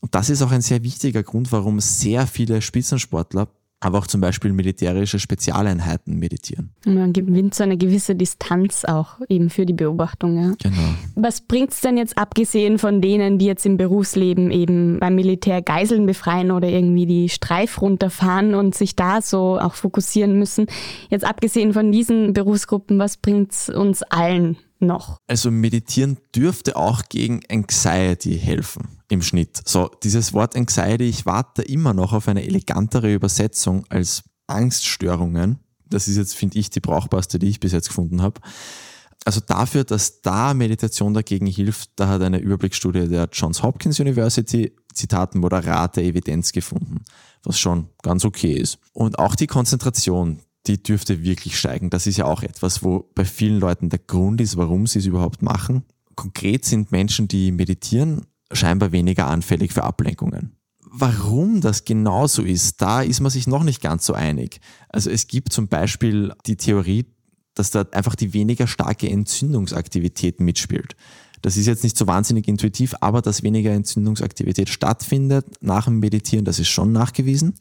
Und 0.00 0.14
das 0.14 0.30
ist 0.30 0.42
auch 0.42 0.52
ein 0.52 0.62
sehr 0.62 0.82
wichtiger 0.82 1.22
Grund, 1.22 1.52
warum 1.52 1.80
sehr 1.80 2.26
viele 2.26 2.62
Spitzensportler 2.62 3.48
aber 3.80 3.98
auch 3.98 4.06
zum 4.08 4.20
Beispiel 4.20 4.52
militärische 4.52 5.18
Spezialeinheiten 5.18 6.18
meditieren. 6.18 6.70
Man 6.84 7.12
gewinnt 7.12 7.54
so 7.54 7.62
eine 7.62 7.76
gewisse 7.76 8.16
Distanz 8.16 8.84
auch 8.84 9.20
eben 9.28 9.50
für 9.50 9.66
die 9.66 9.72
Beobachtung. 9.72 10.36
Ja. 10.36 10.52
Genau. 10.60 10.94
Was 11.14 11.40
bringt 11.40 11.70
es 11.70 11.80
denn 11.80 11.96
jetzt 11.96 12.18
abgesehen 12.18 12.78
von 12.78 13.00
denen, 13.00 13.38
die 13.38 13.46
jetzt 13.46 13.64
im 13.66 13.76
Berufsleben 13.76 14.50
eben 14.50 14.98
beim 14.98 15.14
Militär 15.14 15.62
Geiseln 15.62 16.06
befreien 16.06 16.50
oder 16.50 16.68
irgendwie 16.68 17.06
die 17.06 17.28
Streif 17.28 17.80
runterfahren 17.80 18.54
und 18.54 18.74
sich 18.74 18.96
da 18.96 19.22
so 19.22 19.60
auch 19.60 19.74
fokussieren 19.74 20.38
müssen? 20.38 20.66
Jetzt 21.08 21.24
abgesehen 21.24 21.72
von 21.72 21.92
diesen 21.92 22.32
Berufsgruppen, 22.32 22.98
was 22.98 23.16
bringt 23.16 23.52
es 23.52 23.68
uns 23.68 24.02
allen 24.02 24.56
noch? 24.80 25.18
Also 25.26 25.50
meditieren 25.50 26.18
dürfte 26.34 26.76
auch 26.76 27.02
gegen 27.08 27.40
Anxiety 27.50 28.38
helfen 28.38 28.88
im 29.08 29.22
Schnitt. 29.22 29.60
So, 29.64 29.90
dieses 30.02 30.32
Wort 30.32 30.56
Anxiety, 30.56 31.04
ich 31.04 31.26
warte 31.26 31.62
immer 31.62 31.94
noch 31.94 32.12
auf 32.12 32.28
eine 32.28 32.44
elegantere 32.44 33.12
Übersetzung 33.12 33.84
als 33.88 34.22
Angststörungen. 34.46 35.58
Das 35.88 36.08
ist 36.08 36.16
jetzt, 36.16 36.34
finde 36.34 36.58
ich, 36.58 36.70
die 36.70 36.80
brauchbarste, 36.80 37.38
die 37.38 37.48
ich 37.48 37.60
bis 37.60 37.72
jetzt 37.72 37.88
gefunden 37.88 38.22
habe. 38.22 38.40
Also 39.24 39.40
dafür, 39.40 39.84
dass 39.84 40.22
da 40.22 40.54
Meditation 40.54 41.12
dagegen 41.12 41.46
hilft, 41.46 41.90
da 41.96 42.08
hat 42.08 42.22
eine 42.22 42.38
Überblicksstudie 42.38 43.08
der 43.08 43.28
Johns 43.32 43.62
Hopkins 43.62 44.00
University, 44.00 44.72
Zitat, 44.94 45.34
moderate 45.34 46.02
Evidenz 46.02 46.52
gefunden, 46.52 47.02
was 47.42 47.58
schon 47.58 47.88
ganz 48.02 48.24
okay 48.24 48.54
ist. 48.54 48.78
Und 48.92 49.18
auch 49.18 49.34
die 49.34 49.46
Konzentration, 49.46 50.40
die 50.66 50.82
dürfte 50.82 51.22
wirklich 51.22 51.58
steigen. 51.58 51.90
Das 51.90 52.06
ist 52.06 52.16
ja 52.16 52.26
auch 52.26 52.42
etwas, 52.42 52.82
wo 52.82 53.10
bei 53.14 53.24
vielen 53.24 53.58
Leuten 53.58 53.88
der 53.88 54.00
Grund 54.00 54.40
ist, 54.40 54.56
warum 54.56 54.86
sie 54.86 54.98
es 54.98 55.06
überhaupt 55.06 55.42
machen. 55.42 55.84
Konkret 56.14 56.64
sind 56.64 56.92
Menschen, 56.92 57.28
die 57.28 57.52
meditieren, 57.52 58.26
scheinbar 58.52 58.92
weniger 58.92 59.28
anfällig 59.28 59.72
für 59.72 59.84
Ablenkungen. 59.84 60.52
Warum 60.90 61.60
das 61.60 61.84
genauso 61.84 62.42
ist, 62.42 62.80
da 62.80 63.02
ist 63.02 63.20
man 63.20 63.30
sich 63.30 63.46
noch 63.46 63.62
nicht 63.62 63.82
ganz 63.82 64.06
so 64.06 64.14
einig. 64.14 64.60
Also 64.88 65.10
es 65.10 65.26
gibt 65.26 65.52
zum 65.52 65.68
Beispiel 65.68 66.32
die 66.46 66.56
Theorie, 66.56 67.04
dass 67.54 67.70
da 67.70 67.84
einfach 67.92 68.14
die 68.14 68.32
weniger 68.32 68.66
starke 68.66 69.08
Entzündungsaktivität 69.08 70.40
mitspielt. 70.40 70.96
Das 71.42 71.56
ist 71.56 71.66
jetzt 71.66 71.84
nicht 71.84 71.96
so 71.96 72.06
wahnsinnig 72.06 72.48
intuitiv, 72.48 72.94
aber 73.00 73.22
dass 73.22 73.42
weniger 73.42 73.72
Entzündungsaktivität 73.72 74.68
stattfindet 74.68 75.46
nach 75.60 75.84
dem 75.84 76.00
Meditieren, 76.00 76.44
das 76.44 76.58
ist 76.58 76.68
schon 76.68 76.92
nachgewiesen. 76.92 77.54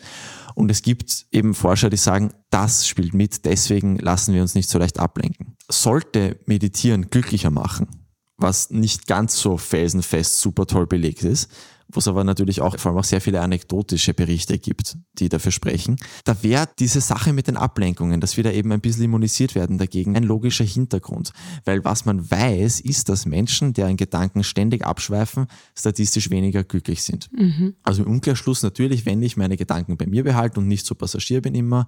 Und 0.58 0.72
es 0.72 0.82
gibt 0.82 1.28
eben 1.32 1.54
Forscher, 1.54 1.92
die 1.92 1.98
sagen, 1.98 2.34
das 2.50 2.88
spielt 2.88 3.14
mit, 3.14 3.46
deswegen 3.46 4.00
lassen 4.00 4.34
wir 4.34 4.42
uns 4.42 4.56
nicht 4.56 4.68
so 4.68 4.80
leicht 4.80 4.98
ablenken. 4.98 5.56
Sollte 5.70 6.40
Meditieren 6.48 7.12
glücklicher 7.12 7.52
machen, 7.52 8.08
was 8.38 8.72
nicht 8.72 9.06
ganz 9.06 9.40
so 9.40 9.58
felsenfest 9.58 10.40
super 10.42 10.66
toll 10.66 10.88
belegt 10.88 11.24
ist, 11.24 11.52
wo 11.90 12.00
es 12.00 12.08
aber 12.08 12.24
natürlich 12.24 12.62
auch 12.62 12.78
vor 12.78 12.92
allem 12.92 13.00
auch 13.00 13.04
sehr 13.04 13.22
viele 13.22 13.42
anekdotische 13.42 14.14
Berichte 14.14 14.60
gibt, 14.60 14.98
die 15.20 15.30
dafür 15.30 15.52
sprechen. 15.52 15.96
Da 16.26 16.44
wäre 16.44 16.68
diese 16.80 17.02
Sache 17.02 17.34
mit 17.34 17.48
den 17.48 17.58
Ablenkungen, 17.58 18.20
dass 18.20 18.36
wir 18.36 18.44
da 18.44 18.52
eben 18.52 18.72
ein 18.72 18.82
bisschen 18.82 19.06
immunisiert 19.06 19.56
werden 19.56 19.78
dagegen, 19.78 20.16
ein 20.16 20.24
logischer 20.24 20.66
Hintergrund. 20.66 21.32
Weil 21.64 21.86
was 21.86 22.06
man 22.06 22.30
weiß, 22.30 22.82
ist, 22.82 23.10
dass 23.10 23.26
Menschen, 23.26 23.74
deren 23.74 23.96
Gedanken 23.96 24.44
ständig 24.44 24.86
abschweifen, 24.86 25.48
statistisch 25.76 26.30
weniger 26.30 26.64
glücklich 26.64 27.04
sind. 27.04 27.30
Mhm. 27.32 27.76
Also 27.84 28.04
im 28.04 28.12
Umkehrschluss 28.12 28.64
natürlich, 28.64 29.06
wenn 29.06 29.22
ich 29.22 29.38
meine 29.38 29.56
Gedanken 29.56 29.98
bei 29.98 30.08
mir 30.08 30.24
behalte 30.24 30.60
und 30.60 30.68
nicht 30.68 30.86
so 30.86 30.96
Passagier 30.96 31.42
bin 31.42 31.56
immer, 31.56 31.88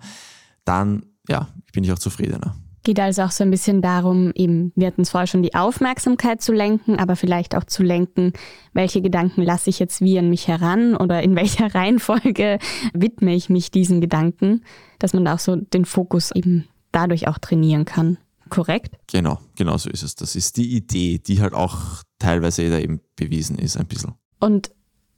dann 0.63 1.03
ja, 1.27 1.49
bin 1.73 1.83
ich 1.83 1.91
auch 1.91 1.99
zufriedener. 1.99 2.55
Geht 2.83 2.99
also 2.99 3.23
auch 3.23 3.31
so 3.31 3.43
ein 3.43 3.51
bisschen 3.51 3.81
darum, 3.81 4.31
eben, 4.35 4.71
wir 4.75 4.87
hatten 4.87 5.01
es 5.01 5.09
vorher 5.09 5.27
schon, 5.27 5.43
die 5.43 5.53
Aufmerksamkeit 5.53 6.41
zu 6.41 6.53
lenken, 6.53 6.97
aber 6.97 7.15
vielleicht 7.15 7.55
auch 7.55 7.65
zu 7.65 7.83
lenken, 7.83 8.33
welche 8.73 9.01
Gedanken 9.01 9.41
lasse 9.41 9.69
ich 9.69 9.79
jetzt 9.79 10.01
wie 10.01 10.17
an 10.17 10.29
mich 10.29 10.47
heran 10.47 10.95
oder 10.95 11.21
in 11.21 11.35
welcher 11.35 11.73
Reihenfolge 11.73 12.59
widme 12.93 13.35
ich 13.35 13.49
mich 13.49 13.71
diesen 13.71 14.01
Gedanken, 14.01 14.63
dass 14.97 15.13
man 15.13 15.25
da 15.25 15.35
auch 15.35 15.39
so 15.39 15.55
den 15.55 15.85
Fokus 15.85 16.31
eben 16.31 16.67
dadurch 16.91 17.27
auch 17.27 17.37
trainieren 17.37 17.85
kann. 17.85 18.17
Korrekt? 18.49 18.95
Genau, 19.07 19.39
genau 19.55 19.77
so 19.77 19.89
ist 19.89 20.03
es. 20.03 20.15
Das 20.15 20.35
ist 20.35 20.57
die 20.57 20.75
Idee, 20.75 21.19
die 21.19 21.41
halt 21.41 21.53
auch 21.53 22.03
teilweise 22.17 22.69
da 22.69 22.79
eben 22.79 22.99
bewiesen 23.15 23.57
ist, 23.57 23.77
ein 23.77 23.85
bisschen. 23.85 24.13
Und 24.39 24.71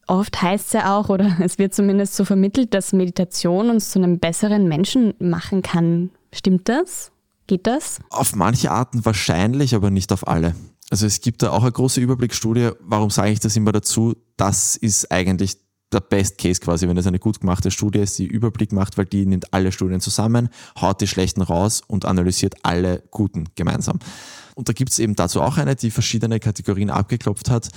oft 0.07 0.41
heißt 0.41 0.67
es 0.67 0.73
ja 0.73 0.97
auch, 0.97 1.09
oder 1.09 1.37
es 1.41 1.57
wird 1.57 1.73
zumindest 1.73 2.15
so 2.15 2.25
vermittelt, 2.25 2.73
dass 2.73 2.93
Meditation 2.93 3.69
uns 3.69 3.91
zu 3.91 3.99
einem 3.99 4.19
besseren 4.19 4.67
Menschen 4.67 5.13
machen 5.19 5.61
kann. 5.61 6.11
Stimmt 6.33 6.69
das? 6.69 7.11
Geht 7.51 7.67
das? 7.67 7.99
Auf 8.11 8.33
manche 8.33 8.71
Arten 8.71 9.03
wahrscheinlich, 9.03 9.75
aber 9.75 9.89
nicht 9.89 10.13
auf 10.13 10.25
alle. 10.25 10.55
Also 10.89 11.05
es 11.05 11.19
gibt 11.19 11.43
da 11.43 11.49
auch 11.49 11.63
eine 11.63 11.73
große 11.73 11.99
Überblicksstudie. 11.99 12.69
Warum 12.79 13.09
sage 13.09 13.31
ich 13.31 13.41
das 13.41 13.57
immer 13.57 13.73
dazu? 13.73 14.15
Das 14.37 14.77
ist 14.77 15.11
eigentlich 15.11 15.57
der 15.91 15.99
Best 15.99 16.37
Case 16.37 16.61
quasi, 16.61 16.87
wenn 16.87 16.95
es 16.95 17.07
eine 17.07 17.19
gut 17.19 17.41
gemachte 17.41 17.69
Studie 17.69 17.99
ist, 17.99 18.17
die 18.17 18.25
Überblick 18.25 18.71
macht, 18.71 18.97
weil 18.97 19.05
die 19.05 19.25
nimmt 19.25 19.53
alle 19.53 19.73
Studien 19.73 19.99
zusammen, 19.99 20.47
haut 20.79 21.01
die 21.01 21.07
schlechten 21.07 21.41
raus 21.41 21.81
und 21.85 22.05
analysiert 22.05 22.55
alle 22.63 23.03
guten 23.11 23.49
gemeinsam. 23.57 23.99
Und 24.55 24.69
da 24.69 24.71
gibt 24.71 24.91
es 24.91 24.99
eben 24.99 25.17
dazu 25.17 25.41
auch 25.41 25.57
eine, 25.57 25.75
die 25.75 25.91
verschiedene 25.91 26.39
Kategorien 26.39 26.89
abgeklopft 26.89 27.49
hat. 27.49 27.67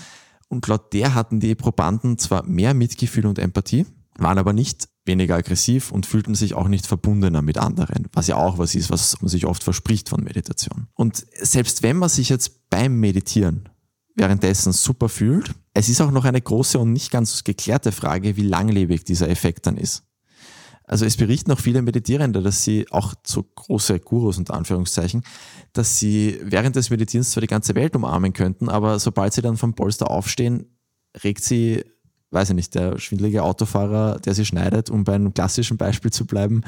Und 0.46 0.68
laut 0.68 0.92
der 0.92 1.14
hatten 1.14 1.40
die 1.40 1.56
Probanden 1.56 2.16
zwar 2.18 2.44
mehr 2.44 2.74
Mitgefühl 2.74 3.26
und 3.26 3.40
Empathie, 3.40 3.86
waren 4.18 4.38
aber 4.38 4.52
nicht 4.52 4.86
weniger 5.04 5.36
aggressiv 5.36 5.92
und 5.92 6.06
fühlten 6.06 6.34
sich 6.34 6.54
auch 6.54 6.68
nicht 6.68 6.86
verbundener 6.86 7.42
mit 7.42 7.58
anderen, 7.58 8.08
was 8.12 8.26
ja 8.26 8.36
auch 8.36 8.58
was 8.58 8.74
ist, 8.74 8.90
was 8.90 9.20
man 9.20 9.28
sich 9.28 9.46
oft 9.46 9.62
verspricht 9.62 10.08
von 10.08 10.22
Meditation. 10.22 10.88
Und 10.94 11.26
selbst 11.40 11.82
wenn 11.82 11.96
man 11.96 12.08
sich 12.08 12.28
jetzt 12.28 12.70
beim 12.70 12.98
Meditieren 13.00 13.68
währenddessen 14.16 14.72
super 14.72 15.08
fühlt, 15.08 15.54
es 15.74 15.88
ist 15.88 16.00
auch 16.00 16.10
noch 16.10 16.24
eine 16.24 16.40
große 16.40 16.78
und 16.78 16.92
nicht 16.92 17.10
ganz 17.10 17.44
geklärte 17.44 17.92
Frage, 17.92 18.36
wie 18.36 18.42
langlebig 18.42 19.04
dieser 19.04 19.28
Effekt 19.28 19.66
dann 19.66 19.76
ist. 19.76 20.04
Also 20.86 21.06
es 21.06 21.16
berichten 21.16 21.50
auch 21.50 21.58
viele 21.58 21.80
Meditierende, 21.82 22.42
dass 22.42 22.62
sie 22.62 22.86
auch 22.90 23.14
so 23.26 23.42
große 23.42 24.00
Gurus 24.00 24.36
unter 24.36 24.54
Anführungszeichen, 24.54 25.24
dass 25.72 25.98
sie 25.98 26.38
während 26.42 26.76
des 26.76 26.90
Meditierens 26.90 27.30
zwar 27.30 27.40
die 27.40 27.46
ganze 27.46 27.74
Welt 27.74 27.96
umarmen 27.96 28.34
könnten, 28.34 28.68
aber 28.68 28.98
sobald 28.98 29.32
sie 29.32 29.40
dann 29.40 29.56
vom 29.56 29.74
Polster 29.74 30.10
aufstehen, 30.10 30.76
regt 31.22 31.42
sie 31.42 31.84
weiß 32.34 32.50
ich 32.50 32.54
nicht, 32.54 32.74
der 32.74 32.98
schwindelige 32.98 33.42
Autofahrer, 33.42 34.18
der 34.18 34.34
sie 34.34 34.44
schneidet, 34.44 34.90
um 34.90 35.04
bei 35.04 35.14
einem 35.14 35.32
klassischen 35.32 35.76
Beispiel 35.76 36.12
zu 36.12 36.26
bleiben, 36.26 36.62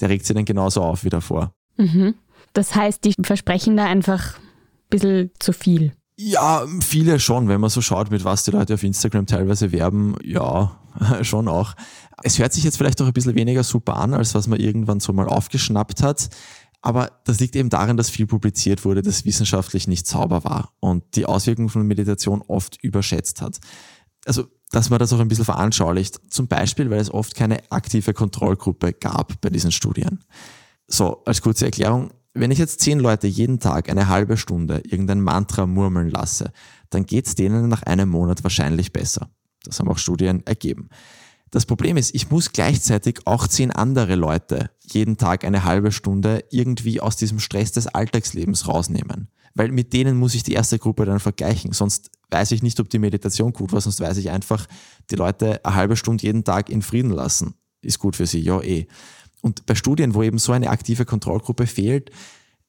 der 0.00 0.08
regt 0.08 0.26
sie 0.26 0.34
dann 0.34 0.44
genauso 0.44 0.82
auf 0.82 1.04
wie 1.04 1.08
davor. 1.08 1.54
Mhm. 1.76 2.14
Das 2.52 2.74
heißt, 2.74 3.04
die 3.04 3.14
versprechen 3.22 3.76
da 3.76 3.86
einfach 3.86 4.38
ein 4.38 4.42
bisschen 4.90 5.30
zu 5.38 5.52
viel. 5.52 5.92
Ja, 6.16 6.66
viele 6.80 7.18
schon, 7.18 7.48
wenn 7.48 7.60
man 7.60 7.70
so 7.70 7.80
schaut, 7.80 8.10
mit 8.10 8.24
was 8.24 8.44
die 8.44 8.50
Leute 8.50 8.74
auf 8.74 8.82
Instagram 8.82 9.26
teilweise 9.26 9.72
werben, 9.72 10.16
ja, 10.22 10.78
schon 11.22 11.48
auch. 11.48 11.74
Es 12.22 12.38
hört 12.38 12.52
sich 12.52 12.64
jetzt 12.64 12.76
vielleicht 12.76 13.00
auch 13.00 13.06
ein 13.06 13.12
bisschen 13.12 13.34
weniger 13.34 13.62
super 13.62 13.96
an, 13.96 14.12
als 14.12 14.34
was 14.34 14.46
man 14.46 14.60
irgendwann 14.60 15.00
so 15.00 15.12
mal 15.12 15.26
aufgeschnappt 15.26 16.02
hat. 16.02 16.28
Aber 16.82 17.12
das 17.24 17.38
liegt 17.38 17.54
eben 17.56 17.70
daran, 17.70 17.96
dass 17.96 18.10
viel 18.10 18.26
publiziert 18.26 18.84
wurde, 18.84 19.02
das 19.02 19.24
wissenschaftlich 19.24 19.86
nicht 19.86 20.06
sauber 20.06 20.44
war 20.44 20.72
und 20.80 21.04
die 21.14 21.26
Auswirkungen 21.26 21.68
von 21.68 21.86
Meditation 21.86 22.42
oft 22.42 22.82
überschätzt 22.82 23.40
hat. 23.40 23.60
Also 24.26 24.46
dass 24.72 24.90
man 24.90 24.98
das 24.98 25.12
auch 25.12 25.20
ein 25.20 25.28
bisschen 25.28 25.44
veranschaulicht. 25.44 26.20
Zum 26.32 26.48
Beispiel, 26.48 26.90
weil 26.90 26.98
es 26.98 27.12
oft 27.12 27.34
keine 27.36 27.60
aktive 27.70 28.14
Kontrollgruppe 28.14 28.94
gab 28.94 29.40
bei 29.40 29.50
diesen 29.50 29.70
Studien. 29.70 30.20
So, 30.88 31.22
als 31.24 31.42
kurze 31.42 31.66
Erklärung, 31.66 32.10
wenn 32.34 32.50
ich 32.50 32.58
jetzt 32.58 32.80
zehn 32.80 32.98
Leute 32.98 33.26
jeden 33.26 33.60
Tag 33.60 33.90
eine 33.90 34.08
halbe 34.08 34.36
Stunde 34.36 34.82
irgendein 34.84 35.20
Mantra 35.20 35.66
murmeln 35.66 36.10
lasse, 36.10 36.52
dann 36.90 37.04
geht 37.04 37.26
es 37.26 37.34
denen 37.34 37.68
nach 37.68 37.82
einem 37.82 38.08
Monat 38.08 38.42
wahrscheinlich 38.42 38.92
besser. 38.92 39.28
Das 39.64 39.78
haben 39.78 39.88
auch 39.88 39.98
Studien 39.98 40.44
ergeben. 40.46 40.88
Das 41.52 41.66
Problem 41.66 41.98
ist, 41.98 42.14
ich 42.14 42.30
muss 42.30 42.52
gleichzeitig 42.52 43.26
auch 43.26 43.46
zehn 43.46 43.70
andere 43.70 44.14
Leute 44.14 44.70
jeden 44.80 45.18
Tag 45.18 45.44
eine 45.44 45.64
halbe 45.64 45.92
Stunde 45.92 46.42
irgendwie 46.50 46.98
aus 46.98 47.16
diesem 47.16 47.40
Stress 47.40 47.72
des 47.72 47.86
Alltagslebens 47.86 48.66
rausnehmen. 48.66 49.28
Weil 49.54 49.70
mit 49.70 49.92
denen 49.92 50.16
muss 50.16 50.34
ich 50.34 50.42
die 50.42 50.54
erste 50.54 50.78
Gruppe 50.78 51.04
dann 51.04 51.20
vergleichen. 51.20 51.72
Sonst 51.72 52.10
weiß 52.30 52.52
ich 52.52 52.62
nicht, 52.62 52.80
ob 52.80 52.88
die 52.88 52.98
Meditation 52.98 53.52
gut 53.52 53.70
war, 53.70 53.82
sonst 53.82 54.00
weiß 54.00 54.16
ich 54.16 54.30
einfach, 54.30 54.66
die 55.10 55.16
Leute 55.16 55.62
eine 55.62 55.74
halbe 55.74 55.96
Stunde 55.96 56.24
jeden 56.24 56.42
Tag 56.42 56.70
in 56.70 56.80
Frieden 56.80 57.10
lassen. 57.10 57.52
Ist 57.82 57.98
gut 57.98 58.16
für 58.16 58.26
sie, 58.26 58.40
ja 58.40 58.62
eh. 58.62 58.86
Und 59.42 59.66
bei 59.66 59.74
Studien, 59.74 60.14
wo 60.14 60.22
eben 60.22 60.38
so 60.38 60.52
eine 60.52 60.70
aktive 60.70 61.04
Kontrollgruppe 61.04 61.66
fehlt, 61.66 62.12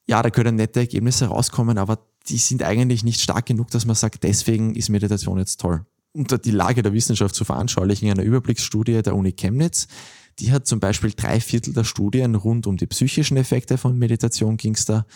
ja, 0.06 0.20
da 0.20 0.28
können 0.28 0.56
nette 0.56 0.80
Ergebnisse 0.80 1.28
rauskommen, 1.28 1.78
aber 1.78 2.06
die 2.28 2.36
sind 2.36 2.62
eigentlich 2.62 3.02
nicht 3.02 3.22
stark 3.22 3.46
genug, 3.46 3.70
dass 3.70 3.86
man 3.86 3.96
sagt, 3.96 4.24
deswegen 4.24 4.74
ist 4.74 4.90
Meditation 4.90 5.38
jetzt 5.38 5.58
toll 5.58 5.86
unter 6.14 6.38
die 6.38 6.52
Lage 6.52 6.82
der 6.82 6.92
Wissenschaft 6.92 7.34
zu 7.34 7.44
veranschaulichen, 7.44 8.10
eine 8.10 8.22
Überblicksstudie 8.22 9.02
der 9.02 9.14
Uni 9.14 9.32
Chemnitz. 9.32 9.88
Die 10.38 10.52
hat 10.52 10.66
zum 10.66 10.80
Beispiel 10.80 11.12
drei 11.14 11.40
Viertel 11.40 11.74
der 11.74 11.84
Studien 11.84 12.34
rund 12.34 12.66
um 12.66 12.76
die 12.76 12.86
psychischen 12.86 13.36
Effekte 13.36 13.76
von 13.78 13.98
Meditation 13.98 14.56
ging's 14.56 14.84
da. 14.84 15.06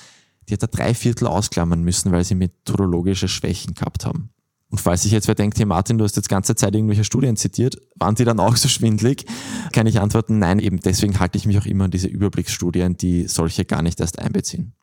Die 0.48 0.54
hat 0.54 0.62
da 0.62 0.66
drei 0.66 0.94
Viertel 0.94 1.26
ausklammern 1.26 1.82
müssen, 1.82 2.12
weil 2.12 2.24
sie 2.24 2.34
methodologische 2.34 3.28
Schwächen 3.28 3.74
gehabt 3.74 4.04
haben. 4.04 4.30
Und 4.70 4.80
falls 4.80 5.02
sich 5.02 5.12
jetzt 5.12 5.28
wer 5.28 5.34
denkt, 5.34 5.58
hey 5.58 5.64
Martin, 5.64 5.98
du 5.98 6.04
hast 6.04 6.16
jetzt 6.16 6.28
ganze 6.28 6.54
Zeit 6.54 6.74
irgendwelche 6.74 7.04
Studien 7.04 7.36
zitiert, 7.36 7.76
waren 7.94 8.14
die 8.16 8.24
dann 8.24 8.38
auch 8.38 8.56
so 8.56 8.68
schwindlig? 8.68 9.24
Kann 9.72 9.86
ich 9.86 10.00
antworten, 10.00 10.38
nein, 10.38 10.58
eben 10.58 10.80
deswegen 10.80 11.18
halte 11.20 11.38
ich 11.38 11.46
mich 11.46 11.58
auch 11.58 11.64
immer 11.64 11.84
an 11.84 11.90
diese 11.90 12.08
Überblicksstudien, 12.08 12.96
die 12.96 13.28
solche 13.28 13.64
gar 13.64 13.82
nicht 13.82 14.00
erst 14.00 14.18
einbeziehen. 14.18 14.74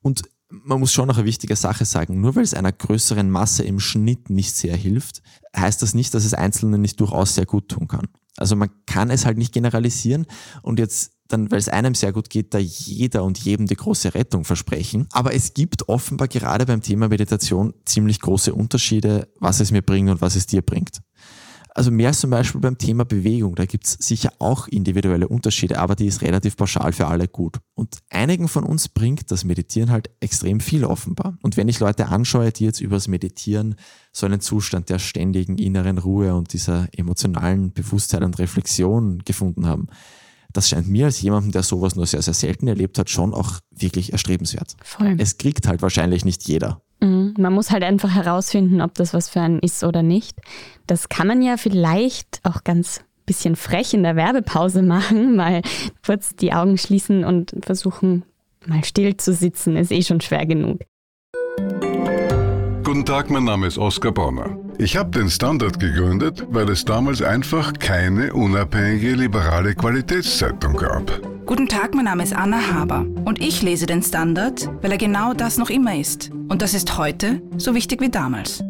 Und 0.00 0.22
man 0.50 0.80
muss 0.80 0.92
schon 0.92 1.08
noch 1.08 1.18
eine 1.18 1.26
wichtige 1.26 1.56
Sache 1.56 1.84
sagen, 1.84 2.20
nur 2.20 2.36
weil 2.36 2.42
es 2.42 2.54
einer 2.54 2.72
größeren 2.72 3.30
Masse 3.30 3.64
im 3.64 3.80
Schnitt 3.80 4.30
nicht 4.30 4.54
sehr 4.54 4.76
hilft, 4.76 5.22
heißt 5.56 5.82
das 5.82 5.94
nicht, 5.94 6.14
dass 6.14 6.24
es 6.24 6.34
Einzelnen 6.34 6.80
nicht 6.80 7.00
durchaus 7.00 7.34
sehr 7.34 7.46
gut 7.46 7.68
tun 7.68 7.88
kann. 7.88 8.08
Also 8.36 8.56
man 8.56 8.70
kann 8.86 9.10
es 9.10 9.26
halt 9.26 9.36
nicht 9.36 9.52
generalisieren 9.52 10.26
und 10.62 10.78
jetzt 10.78 11.12
dann, 11.28 11.50
weil 11.50 11.58
es 11.58 11.68
einem 11.68 11.94
sehr 11.94 12.12
gut 12.12 12.30
geht, 12.30 12.54
da 12.54 12.58
jeder 12.58 13.22
und 13.24 13.38
jedem 13.38 13.66
die 13.66 13.76
große 13.76 14.14
Rettung 14.14 14.44
versprechen. 14.44 15.06
Aber 15.12 15.34
es 15.34 15.52
gibt 15.52 15.88
offenbar 15.88 16.28
gerade 16.28 16.64
beim 16.64 16.80
Thema 16.80 17.08
Meditation 17.08 17.74
ziemlich 17.84 18.20
große 18.20 18.54
Unterschiede, 18.54 19.28
was 19.38 19.60
es 19.60 19.70
mir 19.70 19.82
bringt 19.82 20.08
und 20.08 20.22
was 20.22 20.36
es 20.36 20.46
dir 20.46 20.62
bringt. 20.62 21.00
Also 21.78 21.92
mehr 21.92 22.12
zum 22.12 22.30
Beispiel 22.30 22.60
beim 22.60 22.76
Thema 22.76 23.04
Bewegung, 23.04 23.54
da 23.54 23.64
gibt 23.64 23.86
es 23.86 23.92
sicher 23.92 24.32
auch 24.40 24.66
individuelle 24.66 25.28
Unterschiede, 25.28 25.78
aber 25.78 25.94
die 25.94 26.06
ist 26.06 26.22
relativ 26.22 26.56
pauschal 26.56 26.92
für 26.92 27.06
alle 27.06 27.28
gut. 27.28 27.60
Und 27.74 27.98
einigen 28.10 28.48
von 28.48 28.64
uns 28.64 28.88
bringt 28.88 29.30
das 29.30 29.44
Meditieren 29.44 29.92
halt 29.92 30.10
extrem 30.18 30.58
viel 30.58 30.84
offenbar. 30.84 31.38
Und 31.40 31.56
wenn 31.56 31.68
ich 31.68 31.78
Leute 31.78 32.08
anschaue, 32.08 32.50
die 32.50 32.64
jetzt 32.64 32.80
übers 32.80 33.06
Meditieren 33.06 33.76
so 34.10 34.26
einen 34.26 34.40
Zustand 34.40 34.90
der 34.90 34.98
ständigen 34.98 35.56
inneren 35.56 35.98
Ruhe 35.98 36.34
und 36.34 36.52
dieser 36.52 36.88
emotionalen 36.96 37.72
Bewusstheit 37.72 38.24
und 38.24 38.40
Reflexion 38.40 39.20
gefunden 39.24 39.68
haben, 39.68 39.86
das 40.52 40.68
scheint 40.68 40.88
mir 40.88 41.06
als 41.06 41.20
jemandem, 41.20 41.52
der 41.52 41.62
sowas 41.62 41.96
nur 41.96 42.06
sehr, 42.06 42.22
sehr 42.22 42.34
selten 42.34 42.68
erlebt 42.68 42.98
hat, 42.98 43.10
schon 43.10 43.34
auch 43.34 43.60
wirklich 43.70 44.12
erstrebenswert. 44.12 44.76
Voll. 44.82 45.16
Es 45.18 45.38
kriegt 45.38 45.66
halt 45.66 45.82
wahrscheinlich 45.82 46.24
nicht 46.24 46.48
jeder. 46.48 46.80
Mhm. 47.00 47.34
Man 47.38 47.52
muss 47.52 47.70
halt 47.70 47.84
einfach 47.84 48.10
herausfinden, 48.10 48.80
ob 48.80 48.94
das 48.94 49.14
was 49.14 49.28
für 49.28 49.40
einen 49.40 49.60
ist 49.60 49.84
oder 49.84 50.02
nicht. 50.02 50.38
Das 50.86 51.08
kann 51.08 51.26
man 51.26 51.42
ja 51.42 51.56
vielleicht 51.56 52.40
auch 52.44 52.64
ganz 52.64 53.02
bisschen 53.28 53.56
frech 53.56 53.94
in 53.94 54.02
der 54.02 54.16
Werbepause 54.16 54.82
machen, 54.82 55.36
mal 55.36 55.62
kurz 56.04 56.34
die 56.34 56.52
Augen 56.52 56.78
schließen 56.78 57.24
und 57.24 57.54
versuchen, 57.62 58.24
mal 58.66 58.82
still 58.84 59.16
zu 59.16 59.32
sitzen, 59.32 59.76
ist 59.76 59.92
eh 59.92 60.02
schon 60.02 60.20
schwer 60.20 60.46
genug. 60.46 60.80
Guten 62.84 63.04
Tag, 63.04 63.30
mein 63.30 63.44
Name 63.44 63.66
ist 63.66 63.78
Oskar 63.78 64.12
Bonner. 64.12 64.56
Ich 64.80 64.96
habe 64.96 65.10
den 65.10 65.28
Standard 65.28 65.80
gegründet, 65.80 66.46
weil 66.50 66.70
es 66.70 66.84
damals 66.84 67.20
einfach 67.20 67.72
keine 67.80 68.32
unabhängige 68.32 69.16
liberale 69.16 69.74
Qualitätszeitung 69.74 70.76
gab. 70.76 71.20
Guten 71.46 71.66
Tag, 71.66 71.96
mein 71.96 72.04
Name 72.04 72.22
ist 72.22 72.32
Anna 72.32 72.60
Haber 72.72 73.04
und 73.24 73.40
ich 73.40 73.60
lese 73.60 73.86
den 73.86 74.04
Standard, 74.04 74.70
weil 74.80 74.92
er 74.92 74.98
genau 74.98 75.34
das 75.34 75.58
noch 75.58 75.68
immer 75.68 75.96
ist. 75.98 76.30
Und 76.48 76.62
das 76.62 76.74
ist 76.74 76.96
heute 76.96 77.42
so 77.56 77.74
wichtig 77.74 78.00
wie 78.00 78.08
damals. 78.08 78.62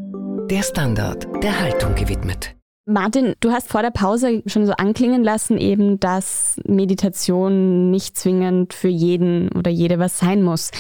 Der 0.49 0.63
Standard, 0.63 1.29
der 1.43 1.61
Haltung 1.61 1.95
gewidmet. 1.95 2.57
Martin, 2.87 3.35
du 3.41 3.51
hast 3.51 3.69
vor 3.69 3.83
der 3.83 3.91
Pause 3.91 4.43
schon 4.47 4.65
so 4.65 4.73
anklingen 4.73 5.23
lassen, 5.23 5.59
eben, 5.59 6.01
dass 6.01 6.59
Meditation 6.65 7.91
nicht 7.91 8.17
zwingend 8.17 8.73
für 8.73 8.89
jeden 8.89 9.51
oder 9.51 9.71
jede 9.71 9.99
was 9.99 10.19
sein 10.19 10.43
muss. 10.43 10.71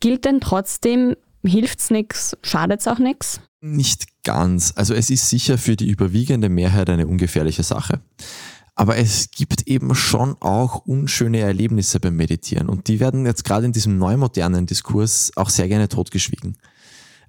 Gilt 0.00 0.26
denn 0.26 0.42
trotzdem, 0.42 1.16
hilft's 1.42 1.88
nix, 1.88 2.36
schadet's 2.42 2.86
auch 2.86 2.98
nix? 2.98 3.40
Nicht 3.60 4.22
ganz. 4.24 4.72
Also 4.76 4.94
es 4.94 5.10
ist 5.10 5.28
sicher 5.28 5.58
für 5.58 5.76
die 5.76 5.88
überwiegende 5.88 6.48
Mehrheit 6.48 6.88
eine 6.88 7.06
ungefährliche 7.06 7.62
Sache. 7.62 8.00
Aber 8.74 8.96
es 8.96 9.30
gibt 9.30 9.66
eben 9.66 9.94
schon 9.94 10.36
auch 10.40 10.86
unschöne 10.86 11.40
Erlebnisse 11.40 12.00
beim 12.00 12.16
Meditieren 12.16 12.70
und 12.70 12.88
die 12.88 12.98
werden 13.00 13.26
jetzt 13.26 13.44
gerade 13.44 13.66
in 13.66 13.72
diesem 13.72 13.98
neumodernen 13.98 14.64
Diskurs 14.64 15.32
auch 15.36 15.50
sehr 15.50 15.68
gerne 15.68 15.88
totgeschwiegen. 15.88 16.56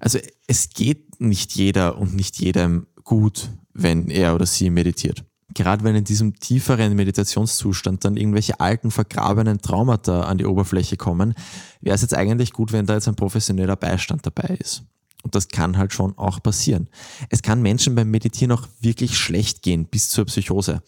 Also 0.00 0.18
es 0.46 0.70
geht 0.70 1.20
nicht 1.20 1.52
jeder 1.52 1.98
und 1.98 2.14
nicht 2.14 2.38
jedem 2.38 2.86
gut, 3.04 3.50
wenn 3.74 4.08
er 4.08 4.34
oder 4.34 4.46
sie 4.46 4.70
meditiert. 4.70 5.24
gerade 5.54 5.84
wenn 5.84 5.94
in 5.94 6.04
diesem 6.04 6.40
tieferen 6.40 6.96
Meditationszustand 6.96 8.06
dann 8.06 8.16
irgendwelche 8.16 8.58
alten, 8.58 8.90
vergrabenen 8.90 9.60
Traumata 9.60 10.22
an 10.22 10.38
die 10.38 10.46
Oberfläche 10.46 10.96
kommen, 10.96 11.34
wäre 11.82 11.94
es 11.94 12.00
jetzt 12.00 12.14
eigentlich 12.14 12.54
gut, 12.54 12.72
wenn 12.72 12.86
da 12.86 12.94
jetzt 12.94 13.08
ein 13.08 13.16
professioneller 13.16 13.76
Beistand 13.76 14.24
dabei 14.24 14.56
ist. 14.58 14.84
Und 15.22 15.34
das 15.34 15.48
kann 15.48 15.78
halt 15.78 15.92
schon 15.92 16.16
auch 16.18 16.42
passieren. 16.42 16.88
Es 17.30 17.42
kann 17.42 17.62
Menschen 17.62 17.94
beim 17.94 18.10
Meditieren 18.10 18.52
auch 18.52 18.66
wirklich 18.80 19.16
schlecht 19.16 19.62
gehen, 19.62 19.86
bis 19.86 20.10
zur 20.10 20.26
Psychose. 20.26 20.82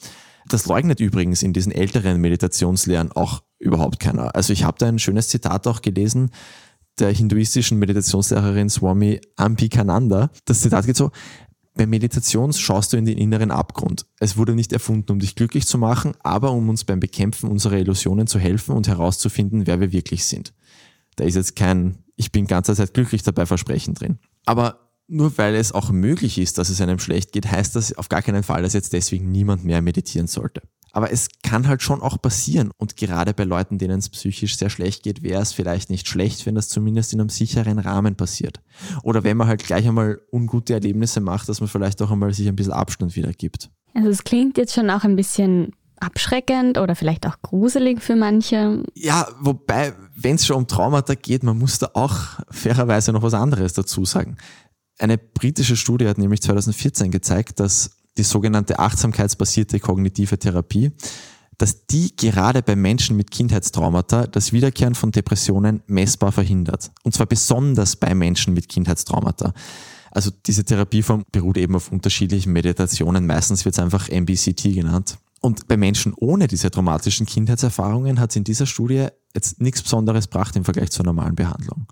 Das 0.49 0.67
leugnet 0.67 1.01
übrigens 1.01 1.43
in 1.43 1.53
diesen 1.53 1.73
älteren 1.73 2.21
Meditationslehren 2.21 3.13
auch 3.13 3.43
überhaupt 3.59 4.01
keiner. 4.01 4.35
Also 4.35 4.53
ich 4.53 4.65
habe 4.65 4.77
da 4.79 4.87
ein 4.87 4.99
schönes 4.99 5.29
Zitat 5.29 5.67
auch 5.67 5.81
gelesen 5.83 6.31
der 6.99 7.11
hinduistischen 7.11 7.79
Meditationslehrerin 7.79 8.71
Swami 8.71 9.21
Ambikananda. 9.37 10.31
Das 10.45 10.61
Zitat 10.61 10.87
geht 10.87 10.97
so, 10.97 11.11
bei 11.75 11.87
Meditation 11.87 12.53
schaust 12.53 12.93
du 12.93 12.97
in 12.97 13.05
den 13.05 13.19
inneren 13.19 13.51
Abgrund. 13.51 14.07
Es 14.21 14.37
wurde 14.37 14.55
nicht 14.55 14.73
erfunden, 14.73 15.11
um 15.11 15.19
dich 15.19 15.35
glücklich 15.35 15.67
zu 15.67 15.77
machen, 15.77 16.13
aber 16.23 16.53
um 16.53 16.69
uns 16.69 16.85
beim 16.85 17.01
Bekämpfen 17.01 17.51
unserer 17.51 17.79
Illusionen 17.79 18.29
zu 18.29 18.39
helfen 18.39 18.77
und 18.77 18.87
herauszufinden, 18.87 19.67
wer 19.67 19.81
wir 19.81 19.91
wirklich 19.91 20.25
sind. 20.25 20.55
Da 21.17 21.25
ist 21.25 21.35
jetzt 21.35 21.57
kein 21.57 22.04
Ich 22.17 22.33
bin 22.33 22.47
ganzer 22.47 22.75
Zeit 22.75 22.95
glücklich 22.95 23.23
dabei 23.23 23.47
Versprechen 23.47 23.95
drin. 23.95 24.19
Aber 24.47 24.85
nur 25.07 25.37
weil 25.37 25.55
es 25.55 25.73
auch 25.73 25.91
möglich 25.91 26.39
ist, 26.39 26.59
dass 26.59 26.71
es 26.71 26.81
einem 26.81 26.99
schlecht 26.99 27.33
geht, 27.33 27.51
heißt 27.51 27.77
das 27.77 27.97
auf 27.97 28.09
gar 28.09 28.23
keinen 28.23 28.43
Fall, 28.43 28.63
dass 28.63 28.73
jetzt 28.73 28.93
deswegen 28.93 29.31
niemand 29.31 29.65
mehr 29.65 29.83
meditieren 29.83 30.27
sollte. 30.27 30.63
Aber 30.93 31.11
es 31.11 31.29
kann 31.43 31.67
halt 31.67 31.83
schon 31.83 32.01
auch 32.01 32.23
passieren. 32.23 32.71
Und 32.77 32.97
gerade 32.97 33.35
bei 33.35 33.43
Leuten, 33.43 33.79
denen 33.79 33.99
es 33.99 34.09
psychisch 34.09 34.57
sehr 34.57 34.71
schlecht 34.71 35.03
geht, 35.03 35.23
wäre 35.23 35.43
es 35.43 35.53
vielleicht 35.53 35.91
nicht 35.91 36.07
schlecht, 36.07 36.47
wenn 36.47 36.55
das 36.55 36.69
zumindest 36.69 37.13
in 37.13 37.21
einem 37.21 37.31
sicheren 37.31 37.81
Rahmen 37.81 38.15
passiert. 38.15 38.61
Oder 39.03 39.25
wenn 39.25 39.37
man 39.37 39.49
halt 39.49 39.65
gleich 39.65 39.89
einmal 39.89 40.21
ungute 40.33 40.73
Erlebnisse 40.73 41.21
macht, 41.21 41.49
dass 41.49 41.61
man 41.61 41.69
vielleicht 41.69 42.01
auch 42.01 42.13
einmal 42.13 42.33
sich 42.33 42.47
ein 42.47 42.55
bisschen 42.55 42.73
Abstand 42.73 43.17
wieder 43.17 43.33
gibt. 43.33 43.71
Also 43.93 44.09
es 44.09 44.23
klingt 44.23 44.57
jetzt 44.57 44.73
schon 44.73 44.89
auch 44.89 45.03
ein 45.03 45.17
bisschen 45.17 45.73
abschreckend 46.05 46.79
oder 46.79 46.95
vielleicht 46.95 47.27
auch 47.27 47.41
gruselig 47.43 48.03
für 48.03 48.17
manche. 48.17 48.83
Ja, 48.95 49.29
wobei, 49.41 49.95
wenn 50.15 50.37
es 50.37 50.47
schon 50.47 50.57
um 50.57 50.67
Traumata 50.67 51.15
geht, 51.15 51.43
man 51.43 51.59
muss 51.59 51.79
da 51.79 51.91
auch 51.95 52.17
fairerweise 52.51 53.13
noch 53.13 53.23
was 53.23 53.35
anderes 53.35 53.73
dazu 53.73 54.05
sagen. 54.05 54.37
Eine 54.99 55.19
britische 55.19 55.77
Studie 55.77 56.07
hat 56.07 56.19
nämlich 56.19 56.43
2014 56.43 57.11
gezeigt, 57.11 57.61
dass 57.61 57.91
die 58.17 58.23
sogenannte 58.23 58.79
achtsamkeitsbasierte 58.79 59.81
kognitive 59.81 60.39
Therapie, 60.39 60.93
dass 61.59 61.87
die 61.87 62.15
gerade 62.17 62.63
bei 62.63 62.77
Menschen 62.77 63.17
mit 63.17 63.31
Kindheitstraumata 63.31 64.27
das 64.27 64.53
Wiederkehren 64.53 64.95
von 64.95 65.13
Depressionen 65.13 65.83
messbar 65.87 66.33
verhindert. 66.33 66.91
Und 67.03 67.15
zwar 67.15 67.27
besonders 67.27 67.97
bei 67.97 68.15
Menschen 68.15 68.55
mit 68.55 68.69
Kindheitstraumata. 68.69 69.53
Also 70.11 70.31
diese 70.47 70.65
Therapieform 70.65 71.25
beruht 71.33 71.57
eben 71.57 71.75
auf 71.75 71.91
unterschiedlichen 71.91 72.53
Meditationen. 72.53 73.27
Meistens 73.27 73.65
wird 73.65 73.75
es 73.75 73.81
einfach 73.81 74.09
MBCT 74.09 74.75
genannt. 74.75 75.19
Und 75.45 75.69
bei 75.69 75.77
Menschen 75.77 76.15
ohne 76.17 76.49
diese 76.49 76.71
traumatischen 76.71 77.27
Kindheitserfahrungen 77.27 78.19
hat 78.19 78.31
es 78.31 78.37
in 78.37 78.45
dieser 78.45 78.65
Studie 78.65 79.09
jetzt 79.35 79.61
nichts 79.61 79.83
Besonderes 79.83 80.31
gebracht 80.31 80.57
im 80.57 80.65
Vergleich 80.65 80.91
zur 80.91 81.05
normalen 81.05 81.35
Behandlung. 81.35 81.87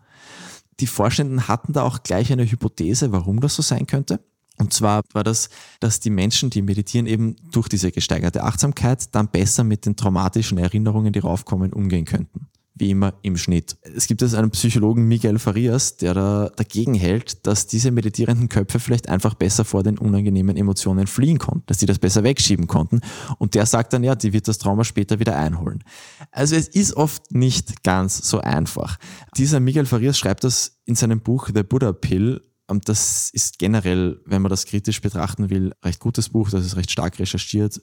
Die 0.80 0.86
Forschenden 0.86 1.48
hatten 1.48 1.74
da 1.74 1.82
auch 1.82 2.02
gleich 2.02 2.32
eine 2.32 2.50
Hypothese, 2.50 3.12
warum 3.12 3.40
das 3.40 3.54
so 3.54 3.60
sein 3.60 3.86
könnte. 3.86 4.20
Und 4.56 4.72
zwar 4.72 5.02
war 5.12 5.22
das, 5.22 5.50
dass 5.80 6.00
die 6.00 6.08
Menschen, 6.08 6.48
die 6.48 6.62
meditieren, 6.62 7.06
eben 7.06 7.36
durch 7.50 7.68
diese 7.68 7.92
gesteigerte 7.92 8.42
Achtsamkeit 8.42 9.14
dann 9.14 9.28
besser 9.28 9.64
mit 9.64 9.84
den 9.84 9.96
traumatischen 9.96 10.56
Erinnerungen, 10.56 11.12
die 11.12 11.18
raufkommen, 11.18 11.74
umgehen 11.74 12.06
könnten. 12.06 12.46
Wie 12.74 12.90
immer 12.90 13.14
im 13.22 13.36
Schnitt. 13.36 13.76
Es 13.82 14.06
gibt 14.06 14.22
jetzt 14.22 14.34
einen 14.34 14.50
Psychologen 14.50 15.06
Miguel 15.06 15.38
Farias, 15.38 15.98
der 15.98 16.14
da 16.14 16.50
dagegen 16.56 16.94
hält, 16.94 17.46
dass 17.46 17.66
diese 17.66 17.90
meditierenden 17.90 18.48
Köpfe 18.48 18.80
vielleicht 18.80 19.10
einfach 19.10 19.34
besser 19.34 19.64
vor 19.64 19.82
den 19.82 19.98
unangenehmen 19.98 20.56
Emotionen 20.56 21.06
fliehen 21.06 21.38
konnten, 21.38 21.64
dass 21.66 21.80
sie 21.80 21.86
das 21.86 21.98
besser 21.98 22.24
wegschieben 22.24 22.66
konnten. 22.66 23.00
Und 23.38 23.54
der 23.54 23.66
sagt 23.66 23.92
dann, 23.92 24.02
ja, 24.02 24.14
die 24.14 24.32
wird 24.32 24.48
das 24.48 24.56
Trauma 24.56 24.84
später 24.84 25.20
wieder 25.20 25.36
einholen. 25.36 25.84
Also 26.30 26.56
es 26.56 26.68
ist 26.68 26.96
oft 26.96 27.32
nicht 27.34 27.82
ganz 27.82 28.26
so 28.28 28.40
einfach. 28.40 28.98
Dieser 29.36 29.60
Miguel 29.60 29.84
Farias 29.84 30.18
schreibt 30.18 30.44
das 30.44 30.80
in 30.86 30.94
seinem 30.94 31.20
Buch 31.20 31.50
The 31.54 31.62
Buddha 31.62 31.92
Pill 31.92 32.40
das 32.80 33.30
ist 33.32 33.58
generell, 33.58 34.20
wenn 34.26 34.42
man 34.42 34.50
das 34.50 34.66
kritisch 34.66 35.00
betrachten 35.00 35.50
will, 35.50 35.72
recht 35.84 36.00
gutes 36.00 36.28
Buch, 36.28 36.50
das 36.50 36.64
ist 36.64 36.76
recht 36.76 36.90
stark 36.90 37.18
recherchiert 37.18 37.80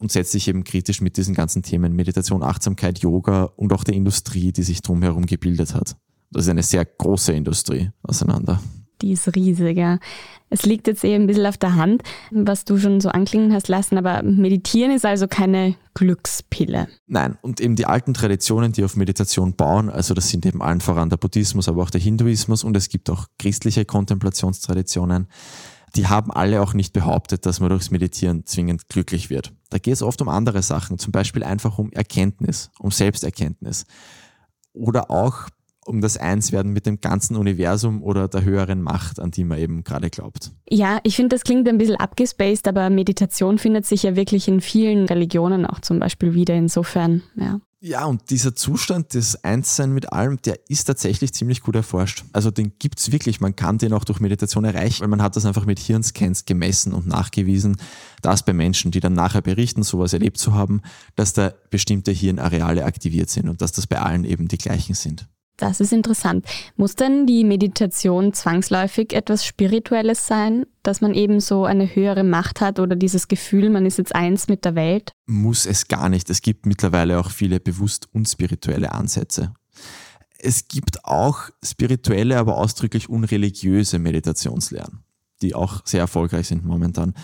und 0.00 0.12
setzt 0.12 0.32
sich 0.32 0.48
eben 0.48 0.64
kritisch 0.64 1.00
mit 1.00 1.16
diesen 1.16 1.34
ganzen 1.34 1.62
Themen 1.62 1.94
Meditation, 1.94 2.42
Achtsamkeit, 2.42 3.00
Yoga 3.00 3.44
und 3.56 3.72
auch 3.72 3.84
der 3.84 3.94
Industrie, 3.94 4.52
die 4.52 4.62
sich 4.62 4.82
drumherum 4.82 5.26
gebildet 5.26 5.74
hat. 5.74 5.96
Das 6.30 6.44
ist 6.44 6.50
eine 6.50 6.62
sehr 6.62 6.84
große 6.84 7.32
Industrie 7.32 7.90
auseinander. 8.02 8.60
Die 9.02 9.12
ist 9.12 9.34
riesiger. 9.34 10.00
Es 10.50 10.64
liegt 10.64 10.86
jetzt 10.86 11.04
eher 11.04 11.16
ein 11.16 11.26
bisschen 11.26 11.46
auf 11.46 11.58
der 11.58 11.74
Hand, 11.76 12.02
was 12.30 12.64
du 12.64 12.78
schon 12.78 13.00
so 13.00 13.10
anklingen 13.10 13.52
hast 13.52 13.68
lassen, 13.68 13.98
aber 13.98 14.22
Meditieren 14.22 14.92
ist 14.92 15.04
also 15.04 15.28
keine 15.28 15.76
Glückspille. 15.94 16.88
Nein, 17.06 17.36
und 17.42 17.60
eben 17.60 17.76
die 17.76 17.86
alten 17.86 18.14
Traditionen, 18.14 18.72
die 18.72 18.84
auf 18.84 18.96
Meditation 18.96 19.54
bauen, 19.54 19.90
also 19.90 20.14
das 20.14 20.30
sind 20.30 20.46
eben 20.46 20.62
allen 20.62 20.80
voran 20.80 21.10
der 21.10 21.16
Buddhismus, 21.18 21.68
aber 21.68 21.82
auch 21.82 21.90
der 21.90 22.00
Hinduismus 22.00 22.64
und 22.64 22.76
es 22.76 22.88
gibt 22.88 23.10
auch 23.10 23.26
christliche 23.38 23.84
Kontemplationstraditionen, 23.84 25.28
die 25.96 26.06
haben 26.06 26.30
alle 26.30 26.60
auch 26.62 26.74
nicht 26.74 26.92
behauptet, 26.92 27.46
dass 27.46 27.60
man 27.60 27.70
durchs 27.70 27.90
Meditieren 27.90 28.46
zwingend 28.46 28.88
glücklich 28.88 29.30
wird. 29.30 29.52
Da 29.70 29.78
geht 29.78 29.94
es 29.94 30.02
oft 30.02 30.20
um 30.20 30.28
andere 30.28 30.62
Sachen, 30.62 30.98
zum 30.98 31.12
Beispiel 31.12 31.42
einfach 31.42 31.78
um 31.78 31.90
Erkenntnis, 31.92 32.70
um 32.78 32.90
Selbsterkenntnis. 32.90 33.86
Oder 34.72 35.10
auch 35.10 35.48
um 35.88 36.00
das 36.00 36.16
Einswerden 36.16 36.72
mit 36.72 36.86
dem 36.86 37.00
ganzen 37.00 37.36
Universum 37.36 38.02
oder 38.02 38.28
der 38.28 38.44
höheren 38.44 38.82
Macht, 38.82 39.18
an 39.18 39.30
die 39.30 39.44
man 39.44 39.58
eben 39.58 39.84
gerade 39.84 40.10
glaubt. 40.10 40.52
Ja, 40.68 41.00
ich 41.02 41.16
finde, 41.16 41.34
das 41.34 41.42
klingt 41.42 41.68
ein 41.68 41.78
bisschen 41.78 41.96
abgespaced, 41.96 42.68
aber 42.68 42.90
Meditation 42.90 43.58
findet 43.58 43.86
sich 43.86 44.02
ja 44.02 44.14
wirklich 44.14 44.48
in 44.48 44.60
vielen 44.60 45.06
Religionen 45.06 45.66
auch 45.66 45.80
zum 45.80 45.98
Beispiel 45.98 46.34
wieder. 46.34 46.54
Insofern, 46.54 47.22
ja. 47.36 47.60
Ja, 47.80 48.06
und 48.06 48.30
dieser 48.30 48.56
Zustand 48.56 49.14
des 49.14 49.44
Einssein 49.44 49.92
mit 49.92 50.12
allem, 50.12 50.42
der 50.42 50.58
ist 50.68 50.84
tatsächlich 50.84 51.32
ziemlich 51.32 51.60
gut 51.60 51.76
erforscht. 51.76 52.24
Also 52.32 52.50
den 52.50 52.72
gibt 52.80 52.98
es 52.98 53.12
wirklich. 53.12 53.40
Man 53.40 53.54
kann 53.54 53.78
den 53.78 53.92
auch 53.92 54.02
durch 54.02 54.18
Meditation 54.18 54.64
erreichen, 54.64 55.02
weil 55.02 55.08
man 55.08 55.22
hat 55.22 55.36
das 55.36 55.46
einfach 55.46 55.64
mit 55.64 55.78
Hirnscans 55.78 56.44
gemessen 56.44 56.92
und 56.92 57.06
nachgewiesen, 57.06 57.76
dass 58.20 58.44
bei 58.44 58.52
Menschen, 58.52 58.90
die 58.90 58.98
dann 58.98 59.12
nachher 59.12 59.42
berichten, 59.42 59.84
sowas 59.84 60.12
erlebt 60.12 60.38
zu 60.38 60.54
haben, 60.54 60.82
dass 61.14 61.34
da 61.34 61.52
bestimmte 61.70 62.10
Hirnareale 62.10 62.84
aktiviert 62.84 63.30
sind 63.30 63.48
und 63.48 63.62
dass 63.62 63.70
das 63.70 63.86
bei 63.86 64.00
allen 64.00 64.24
eben 64.24 64.48
die 64.48 64.58
gleichen 64.58 64.96
sind. 64.96 65.28
Das 65.58 65.80
ist 65.80 65.92
interessant. 65.92 66.46
Muss 66.76 66.94
denn 66.94 67.26
die 67.26 67.42
Meditation 67.42 68.32
zwangsläufig 68.32 69.12
etwas 69.12 69.44
Spirituelles 69.44 70.26
sein, 70.26 70.64
dass 70.84 71.00
man 71.00 71.14
eben 71.14 71.40
so 71.40 71.64
eine 71.64 71.94
höhere 71.96 72.22
Macht 72.22 72.60
hat 72.60 72.78
oder 72.78 72.94
dieses 72.94 73.26
Gefühl, 73.26 73.68
man 73.68 73.84
ist 73.84 73.98
jetzt 73.98 74.14
eins 74.14 74.46
mit 74.46 74.64
der 74.64 74.76
Welt? 74.76 75.10
Muss 75.26 75.66
es 75.66 75.88
gar 75.88 76.08
nicht. 76.08 76.30
Es 76.30 76.42
gibt 76.42 76.64
mittlerweile 76.64 77.18
auch 77.18 77.30
viele 77.30 77.58
bewusst 77.58 78.08
unspirituelle 78.12 78.92
Ansätze. 78.92 79.52
Es 80.38 80.68
gibt 80.68 81.04
auch 81.04 81.50
spirituelle, 81.64 82.38
aber 82.38 82.56
ausdrücklich 82.56 83.08
unreligiöse 83.08 83.98
Meditationslehren, 83.98 85.00
die 85.42 85.56
auch 85.56 85.84
sehr 85.84 86.00
erfolgreich 86.00 86.46
sind 86.46 86.64
momentan. 86.64 87.14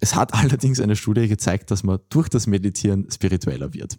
Es 0.00 0.14
hat 0.14 0.32
allerdings 0.42 0.80
eine 0.80 0.96
Studie 0.96 1.28
gezeigt, 1.28 1.70
dass 1.70 1.82
man 1.82 1.98
durch 2.08 2.30
das 2.30 2.46
Meditieren 2.46 3.10
spiritueller 3.10 3.74
wird. 3.74 3.98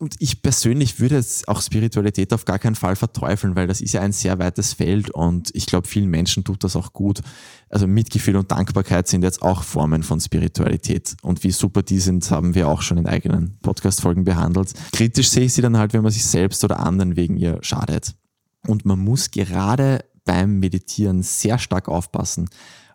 Und 0.00 0.14
ich 0.18 0.40
persönlich 0.40 0.98
würde 0.98 1.16
jetzt 1.16 1.46
auch 1.46 1.60
Spiritualität 1.60 2.32
auf 2.32 2.46
gar 2.46 2.58
keinen 2.58 2.74
Fall 2.74 2.96
verteufeln, 2.96 3.54
weil 3.54 3.66
das 3.66 3.82
ist 3.82 3.92
ja 3.92 4.00
ein 4.00 4.12
sehr 4.12 4.38
weites 4.38 4.72
Feld 4.72 5.10
und 5.10 5.50
ich 5.54 5.66
glaube, 5.66 5.86
vielen 5.86 6.08
Menschen 6.08 6.42
tut 6.42 6.64
das 6.64 6.74
auch 6.74 6.94
gut. 6.94 7.20
Also 7.68 7.86
Mitgefühl 7.86 8.36
und 8.36 8.50
Dankbarkeit 8.50 9.08
sind 9.08 9.22
jetzt 9.22 9.42
auch 9.42 9.62
Formen 9.62 10.02
von 10.02 10.18
Spiritualität. 10.18 11.16
Und 11.20 11.44
wie 11.44 11.50
super 11.50 11.82
die 11.82 11.98
sind, 11.98 12.30
haben 12.30 12.54
wir 12.54 12.68
auch 12.68 12.80
schon 12.80 12.96
in 12.96 13.06
eigenen 13.06 13.58
Podcast-Folgen 13.60 14.24
behandelt. 14.24 14.72
Kritisch 14.92 15.28
sehe 15.28 15.44
ich 15.44 15.52
sie 15.52 15.60
dann 15.60 15.76
halt, 15.76 15.92
wenn 15.92 16.02
man 16.02 16.12
sich 16.12 16.24
selbst 16.24 16.64
oder 16.64 16.80
anderen 16.80 17.16
wegen 17.16 17.36
ihr 17.36 17.58
schadet. 17.60 18.14
Und 18.66 18.86
man 18.86 19.00
muss 19.00 19.30
gerade 19.30 20.02
beim 20.24 20.60
Meditieren 20.60 21.22
sehr 21.22 21.58
stark 21.58 21.88
aufpassen, 21.88 22.48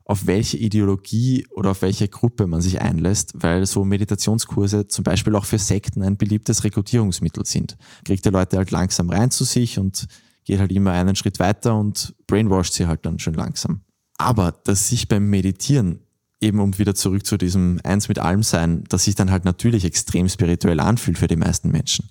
auf 0.06 0.28
welche 0.28 0.58
Ideologie 0.58 1.48
oder 1.50 1.72
auf 1.72 1.82
welche 1.82 2.08
Gruppe 2.08 2.46
man 2.46 2.62
sich 2.62 2.80
einlässt, 2.80 3.34
weil 3.36 3.66
so 3.66 3.84
Meditationskurse 3.84 4.88
zum 4.88 5.04
Beispiel 5.04 5.36
auch 5.36 5.46
für 5.46 5.58
Sekten 5.58 6.04
ein 6.04 6.16
beliebtes 6.16 6.64
Rekrutierungsmittel 6.64 7.44
sind. 7.46 7.76
Kriegt 8.06 8.24
die 8.24 8.30
Leute 8.30 8.58
halt 8.58 8.70
langsam 8.70 9.10
rein 9.10 9.32
zu 9.32 9.44
sich 9.44 9.80
und 9.80 10.06
geht 10.46 10.60
halt 10.60 10.72
immer 10.72 10.92
einen 10.92 11.16
Schritt 11.16 11.40
weiter 11.40 11.76
und 11.76 12.14
brainwasht 12.28 12.74
sie 12.74 12.86
halt 12.86 13.04
dann 13.06 13.18
schon 13.18 13.34
langsam. 13.34 13.82
Aber 14.18 14.52
dass 14.52 14.90
sich 14.90 15.08
beim 15.08 15.28
Meditieren 15.28 16.00
eben 16.40 16.60
um 16.60 16.78
wieder 16.78 16.94
zurück 16.94 17.26
zu 17.26 17.38
diesem 17.38 17.80
Eins 17.84 18.08
mit 18.08 18.20
allem 18.20 18.44
sein, 18.44 18.84
dass 18.90 19.06
sich 19.06 19.16
dann 19.16 19.32
halt 19.32 19.44
natürlich 19.44 19.86
extrem 19.86 20.30
spirituell 20.30 20.80
anfühlt 20.80 21.18
für 21.18 21.28
die 21.28 21.36
meisten 21.36 21.72
Menschen. 21.72 22.10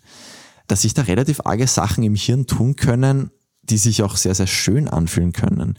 Dass 0.66 0.82
sich 0.82 0.94
da 0.94 1.02
relativ 1.02 1.42
arge 1.44 1.68
Sachen 1.68 2.02
im 2.02 2.16
Hirn 2.16 2.46
tun 2.46 2.74
können, 2.74 3.30
die 3.62 3.78
sich 3.78 4.02
auch 4.02 4.16
sehr, 4.16 4.34
sehr 4.34 4.48
schön 4.48 4.88
anfühlen 4.88 5.32
können. 5.32 5.78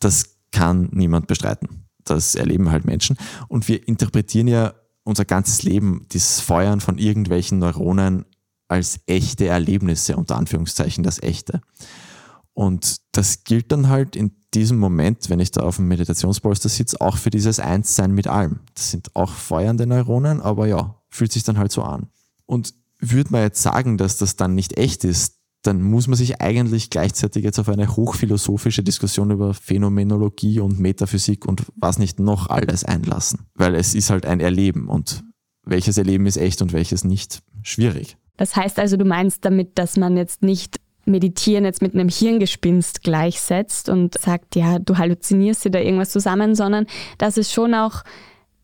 Das 0.00 0.33
kann 0.54 0.88
niemand 0.92 1.26
bestreiten. 1.26 1.84
Das 2.04 2.34
erleben 2.34 2.70
halt 2.70 2.84
Menschen. 2.84 3.16
Und 3.48 3.68
wir 3.68 3.86
interpretieren 3.88 4.46
ja 4.46 4.74
unser 5.02 5.24
ganzes 5.24 5.62
Leben, 5.62 6.06
dieses 6.12 6.40
Feuern 6.40 6.80
von 6.80 6.96
irgendwelchen 6.96 7.58
Neuronen 7.58 8.24
als 8.68 9.00
echte 9.06 9.46
Erlebnisse, 9.46 10.16
unter 10.16 10.36
Anführungszeichen 10.36 11.04
das 11.04 11.22
echte. 11.22 11.60
Und 12.54 13.00
das 13.12 13.44
gilt 13.44 13.72
dann 13.72 13.88
halt 13.88 14.16
in 14.16 14.30
diesem 14.54 14.78
Moment, 14.78 15.28
wenn 15.28 15.40
ich 15.40 15.50
da 15.50 15.62
auf 15.62 15.76
dem 15.76 15.88
Meditationspolster 15.88 16.68
sitze, 16.68 17.00
auch 17.00 17.16
für 17.16 17.30
dieses 17.30 17.58
Einssein 17.58 18.12
mit 18.12 18.28
allem. 18.28 18.60
Das 18.74 18.92
sind 18.92 19.14
auch 19.16 19.32
feuernde 19.32 19.86
Neuronen, 19.86 20.40
aber 20.40 20.66
ja, 20.68 20.94
fühlt 21.10 21.32
sich 21.32 21.42
dann 21.42 21.58
halt 21.58 21.72
so 21.72 21.82
an. 21.82 22.06
Und 22.46 22.74
würde 23.00 23.32
man 23.32 23.42
jetzt 23.42 23.60
sagen, 23.60 23.98
dass 23.98 24.16
das 24.16 24.36
dann 24.36 24.54
nicht 24.54 24.78
echt 24.78 25.02
ist, 25.04 25.40
dann 25.66 25.82
muss 25.82 26.06
man 26.06 26.16
sich 26.16 26.40
eigentlich 26.40 26.90
gleichzeitig 26.90 27.44
jetzt 27.44 27.58
auf 27.58 27.68
eine 27.68 27.88
hochphilosophische 27.88 28.82
Diskussion 28.82 29.30
über 29.30 29.54
Phänomenologie 29.54 30.60
und 30.60 30.78
Metaphysik 30.78 31.46
und 31.46 31.64
was 31.76 31.98
nicht 31.98 32.20
noch 32.20 32.48
alles 32.48 32.84
einlassen. 32.84 33.46
Weil 33.54 33.74
es 33.74 33.94
ist 33.94 34.10
halt 34.10 34.26
ein 34.26 34.40
Erleben 34.40 34.88
und 34.88 35.24
welches 35.64 35.98
Erleben 35.98 36.26
ist 36.26 36.36
echt 36.36 36.62
und 36.62 36.72
welches 36.72 37.04
nicht, 37.04 37.42
schwierig. 37.62 38.16
Das 38.36 38.56
heißt 38.56 38.78
also, 38.78 38.96
du 38.96 39.04
meinst 39.04 39.44
damit, 39.44 39.78
dass 39.78 39.96
man 39.96 40.16
jetzt 40.16 40.42
nicht 40.42 40.80
Meditieren 41.06 41.64
jetzt 41.64 41.82
mit 41.82 41.94
einem 41.94 42.08
Hirngespinst 42.08 43.02
gleichsetzt 43.02 43.88
und 43.90 44.18
sagt, 44.18 44.56
ja, 44.56 44.78
du 44.78 44.96
halluzinierst 44.96 45.64
dir 45.64 45.70
da 45.70 45.78
irgendwas 45.78 46.10
zusammen, 46.10 46.54
sondern 46.54 46.86
dass 47.18 47.36
es 47.36 47.52
schon 47.52 47.74
auch 47.74 48.04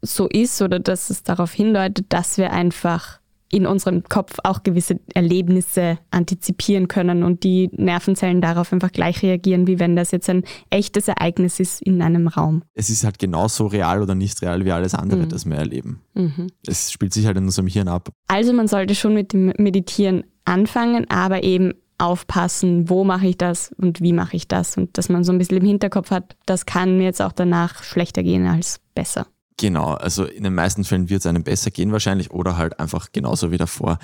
so 0.02 0.26
ist 0.26 0.62
oder 0.62 0.78
dass 0.78 1.10
es 1.10 1.22
darauf 1.22 1.52
hindeutet, 1.52 2.06
dass 2.08 2.38
wir 2.38 2.52
einfach 2.52 3.19
in 3.52 3.66
unserem 3.66 4.04
Kopf 4.04 4.36
auch 4.44 4.62
gewisse 4.62 5.00
Erlebnisse 5.14 5.98
antizipieren 6.10 6.88
können 6.88 7.24
und 7.24 7.42
die 7.42 7.68
Nervenzellen 7.72 8.40
darauf 8.40 8.72
einfach 8.72 8.92
gleich 8.92 9.22
reagieren, 9.22 9.66
wie 9.66 9.78
wenn 9.80 9.96
das 9.96 10.12
jetzt 10.12 10.30
ein 10.30 10.44
echtes 10.70 11.08
Ereignis 11.08 11.58
ist 11.58 11.82
in 11.82 12.00
einem 12.00 12.28
Raum. 12.28 12.62
Es 12.74 12.90
ist 12.90 13.04
halt 13.04 13.18
genauso 13.18 13.66
real 13.66 14.02
oder 14.02 14.14
nicht 14.14 14.40
real 14.42 14.64
wie 14.64 14.72
alles 14.72 14.94
andere, 14.94 15.22
mhm. 15.22 15.28
das 15.28 15.46
wir 15.46 15.56
erleben. 15.56 16.00
Mhm. 16.14 16.46
Es 16.66 16.92
spielt 16.92 17.12
sich 17.12 17.26
halt 17.26 17.36
in 17.36 17.44
unserem 17.44 17.66
Hirn 17.66 17.88
ab. 17.88 18.10
Also 18.28 18.52
man 18.52 18.68
sollte 18.68 18.94
schon 18.94 19.14
mit 19.14 19.32
dem 19.32 19.52
Meditieren 19.58 20.24
anfangen, 20.44 21.10
aber 21.10 21.42
eben 21.42 21.74
aufpassen, 21.98 22.88
wo 22.88 23.04
mache 23.04 23.26
ich 23.26 23.36
das 23.36 23.72
und 23.76 24.00
wie 24.00 24.12
mache 24.12 24.36
ich 24.36 24.48
das 24.48 24.76
und 24.76 24.96
dass 24.96 25.08
man 25.08 25.22
so 25.22 25.32
ein 25.32 25.38
bisschen 25.38 25.58
im 25.58 25.66
Hinterkopf 25.66 26.10
hat, 26.10 26.36
das 26.46 26.66
kann 26.66 26.96
mir 26.96 27.04
jetzt 27.04 27.20
auch 27.20 27.32
danach 27.32 27.82
schlechter 27.82 28.22
gehen 28.22 28.46
als 28.46 28.80
besser. 28.94 29.26
Genau, 29.60 29.92
also 29.92 30.24
in 30.24 30.42
den 30.42 30.54
meisten 30.54 30.84
Fällen 30.84 31.10
wird 31.10 31.20
es 31.20 31.26
einem 31.26 31.44
besser 31.44 31.70
gehen 31.70 31.92
wahrscheinlich 31.92 32.30
oder 32.30 32.56
halt 32.56 32.80
einfach 32.80 33.12
genauso 33.12 33.50
wie 33.50 33.58
davor. 33.58 33.98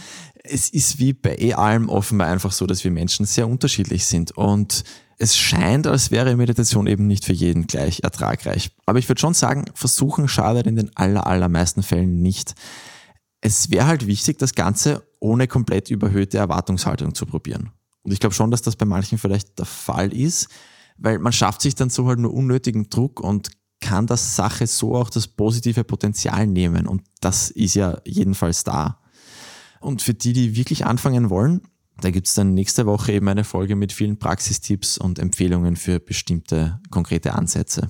Es 0.44 0.68
ist 0.68 0.98
wie 0.98 1.14
bei 1.14 1.34
eh 1.38 1.54
allem 1.54 1.88
offenbar 1.88 2.28
einfach 2.28 2.52
so, 2.52 2.66
dass 2.66 2.84
wir 2.84 2.90
Menschen 2.90 3.24
sehr 3.24 3.48
unterschiedlich 3.48 4.04
sind 4.04 4.32
und 4.32 4.84
es 5.16 5.34
scheint, 5.34 5.86
als 5.86 6.10
wäre 6.10 6.36
Meditation 6.36 6.86
eben 6.86 7.06
nicht 7.06 7.24
für 7.24 7.32
jeden 7.32 7.66
gleich 7.66 8.00
ertragreich. 8.02 8.70
Aber 8.84 8.98
ich 8.98 9.08
würde 9.08 9.18
schon 9.18 9.32
sagen, 9.32 9.64
versuchen 9.72 10.28
schadet 10.28 10.66
in 10.66 10.76
den 10.76 10.94
aller, 10.94 11.26
allermeisten 11.26 11.82
Fällen 11.82 12.20
nicht. 12.20 12.54
Es 13.40 13.70
wäre 13.70 13.86
halt 13.86 14.06
wichtig, 14.06 14.38
das 14.38 14.54
Ganze 14.54 15.08
ohne 15.20 15.48
komplett 15.48 15.88
überhöhte 15.88 16.36
Erwartungshaltung 16.36 17.14
zu 17.14 17.24
probieren. 17.24 17.70
Und 18.02 18.12
ich 18.12 18.20
glaube 18.20 18.34
schon, 18.34 18.50
dass 18.50 18.60
das 18.60 18.76
bei 18.76 18.84
manchen 18.84 19.16
vielleicht 19.16 19.58
der 19.58 19.64
Fall 19.64 20.12
ist, 20.12 20.48
weil 20.98 21.18
man 21.18 21.32
schafft 21.32 21.62
sich 21.62 21.74
dann 21.74 21.88
so 21.88 22.06
halt 22.08 22.18
nur 22.18 22.34
unnötigen 22.34 22.90
Druck 22.90 23.20
und 23.20 23.48
kann 23.86 24.06
der 24.06 24.16
Sache 24.16 24.66
so 24.66 24.96
auch 24.96 25.10
das 25.10 25.28
positive 25.28 25.84
Potenzial 25.84 26.46
nehmen. 26.46 26.86
Und 26.86 27.02
das 27.20 27.50
ist 27.50 27.74
ja 27.74 27.98
jedenfalls 28.04 28.64
da. 28.64 29.00
Und 29.80 30.02
für 30.02 30.14
die, 30.14 30.32
die 30.32 30.56
wirklich 30.56 30.84
anfangen 30.84 31.30
wollen, 31.30 31.62
da 32.00 32.10
gibt 32.10 32.26
es 32.26 32.34
dann 32.34 32.54
nächste 32.54 32.84
Woche 32.86 33.12
eben 33.12 33.28
eine 33.28 33.44
Folge 33.44 33.76
mit 33.76 33.92
vielen 33.92 34.18
Praxistipps 34.18 34.98
und 34.98 35.18
Empfehlungen 35.18 35.76
für 35.76 36.00
bestimmte 36.00 36.80
konkrete 36.90 37.34
Ansätze. 37.34 37.88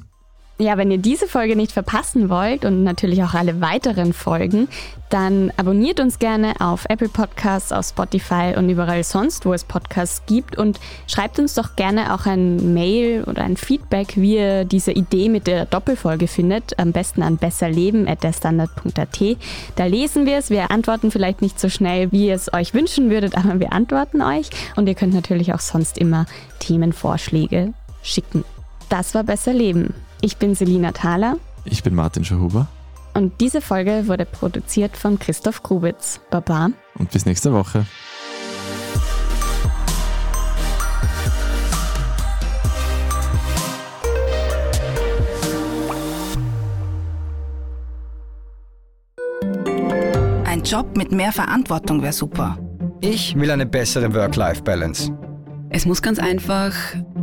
Ja, 0.59 0.79
wenn 0.79 0.91
ihr 0.91 0.97
diese 0.97 1.29
Folge 1.29 1.55
nicht 1.55 1.73
verpassen 1.73 2.31
wollt 2.31 2.65
und 2.65 2.83
natürlich 2.83 3.23
auch 3.23 3.35
alle 3.35 3.61
weiteren 3.61 4.15
Folgen, 4.15 4.69
dann 5.11 5.53
abonniert 5.59 6.01
uns 6.01 6.19
gerne 6.19 6.55
auf 6.61 6.87
Apple 6.89 7.11
Podcasts, 7.11 7.73
auf 7.73 7.85
Spotify 7.85 8.55
und 8.57 8.71
überall 8.71 9.05
sonst, 9.05 9.45
wo 9.45 9.53
es 9.53 9.65
Podcasts 9.65 10.23
gibt 10.25 10.57
und 10.57 10.81
schreibt 11.09 11.39
uns 11.39 11.53
doch 11.53 11.77
gerne 11.77 12.15
auch 12.15 12.25
ein 12.25 12.73
Mail 12.73 13.25
oder 13.25 13.45
ein 13.45 13.59
Feedback, 13.59 14.17
wie 14.17 14.37
ihr 14.37 14.65
diese 14.65 14.93
Idee 14.93 15.29
mit 15.29 15.47
der 15.47 15.67
Doppelfolge 15.67 16.27
findet. 16.27 16.79
Am 16.79 16.93
besten 16.93 17.23
an 17.23 17.37
besserleben.derstandard.at. 17.37 19.37
Da 19.77 19.85
lesen 19.85 20.25
wir 20.25 20.39
es. 20.39 20.49
Wir 20.49 20.71
antworten 20.71 21.11
vielleicht 21.11 21.43
nicht 21.43 21.61
so 21.61 21.69
schnell, 21.69 22.11
wie 22.13 22.29
ihr 22.29 22.35
es 22.35 22.51
euch 22.55 22.73
wünschen 22.73 23.11
würdet, 23.11 23.37
aber 23.37 23.61
wir 23.61 23.75
antworten 23.75 24.23
euch. 24.23 24.49
Und 24.75 24.89
ihr 24.89 24.95
könnt 24.95 25.13
natürlich 25.13 25.53
auch 25.53 25.61
sonst 25.61 25.99
immer 25.99 26.25
Themenvorschläge 26.61 27.75
schicken. 28.03 28.43
Das 28.89 29.15
war 29.15 29.23
Besser 29.23 29.53
Leben. 29.53 29.93
Ich 30.21 30.39
bin 30.39 30.55
Selina 30.55 30.93
Thaler. 30.93 31.37
Ich 31.65 31.83
bin 31.83 31.95
Martin 31.95 32.25
Schahuber. 32.25 32.69
Und 33.15 33.41
diese 33.41 33.61
Folge 33.61 34.09
wurde 34.09 34.25
produziert 34.25 34.97
von 34.97 35.19
Christoph 35.19 35.63
Grubitz. 35.63 36.21
Baba. 36.31 36.71
Und 36.99 37.11
bis 37.11 37.27
nächste 37.27 37.53
Woche. 37.53 37.87
Ein 50.45 50.63
Job 50.63 50.97
mit 50.97 51.13
mehr 51.13 51.33
Verantwortung 51.33 52.03
wäre 52.03 52.13
super. 52.13 52.59
Ich 53.01 53.35
will 53.39 53.51
eine 53.51 53.67
bessere 53.67 54.13
Work-Life-Balance. 54.15 55.13
Es 55.69 55.85
muss 55.85 56.01
ganz 56.01 56.19
einfach 56.19 56.75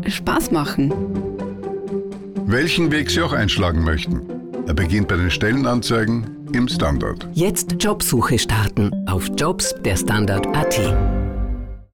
Spaß 0.06 0.52
machen 0.52 0.94
welchen 2.46 2.92
Weg 2.92 3.10
Sie 3.10 3.22
auch 3.22 3.34
einschlagen 3.34 3.84
möchten. 3.84 4.22
Er 4.68 4.74
beginnt 4.74 5.08
bei 5.08 5.18
den 5.18 5.32
Stellenanzeigen 5.32 6.48
im 6.54 6.68
Standard. 6.68 7.28
Jetzt 7.34 7.84
Jobsuche 7.84 8.40
starten 8.40 8.92
auf 9.08 9.30
Jobs 9.38 9.76
der 9.84 9.98
Standard.at. 9.98 11.13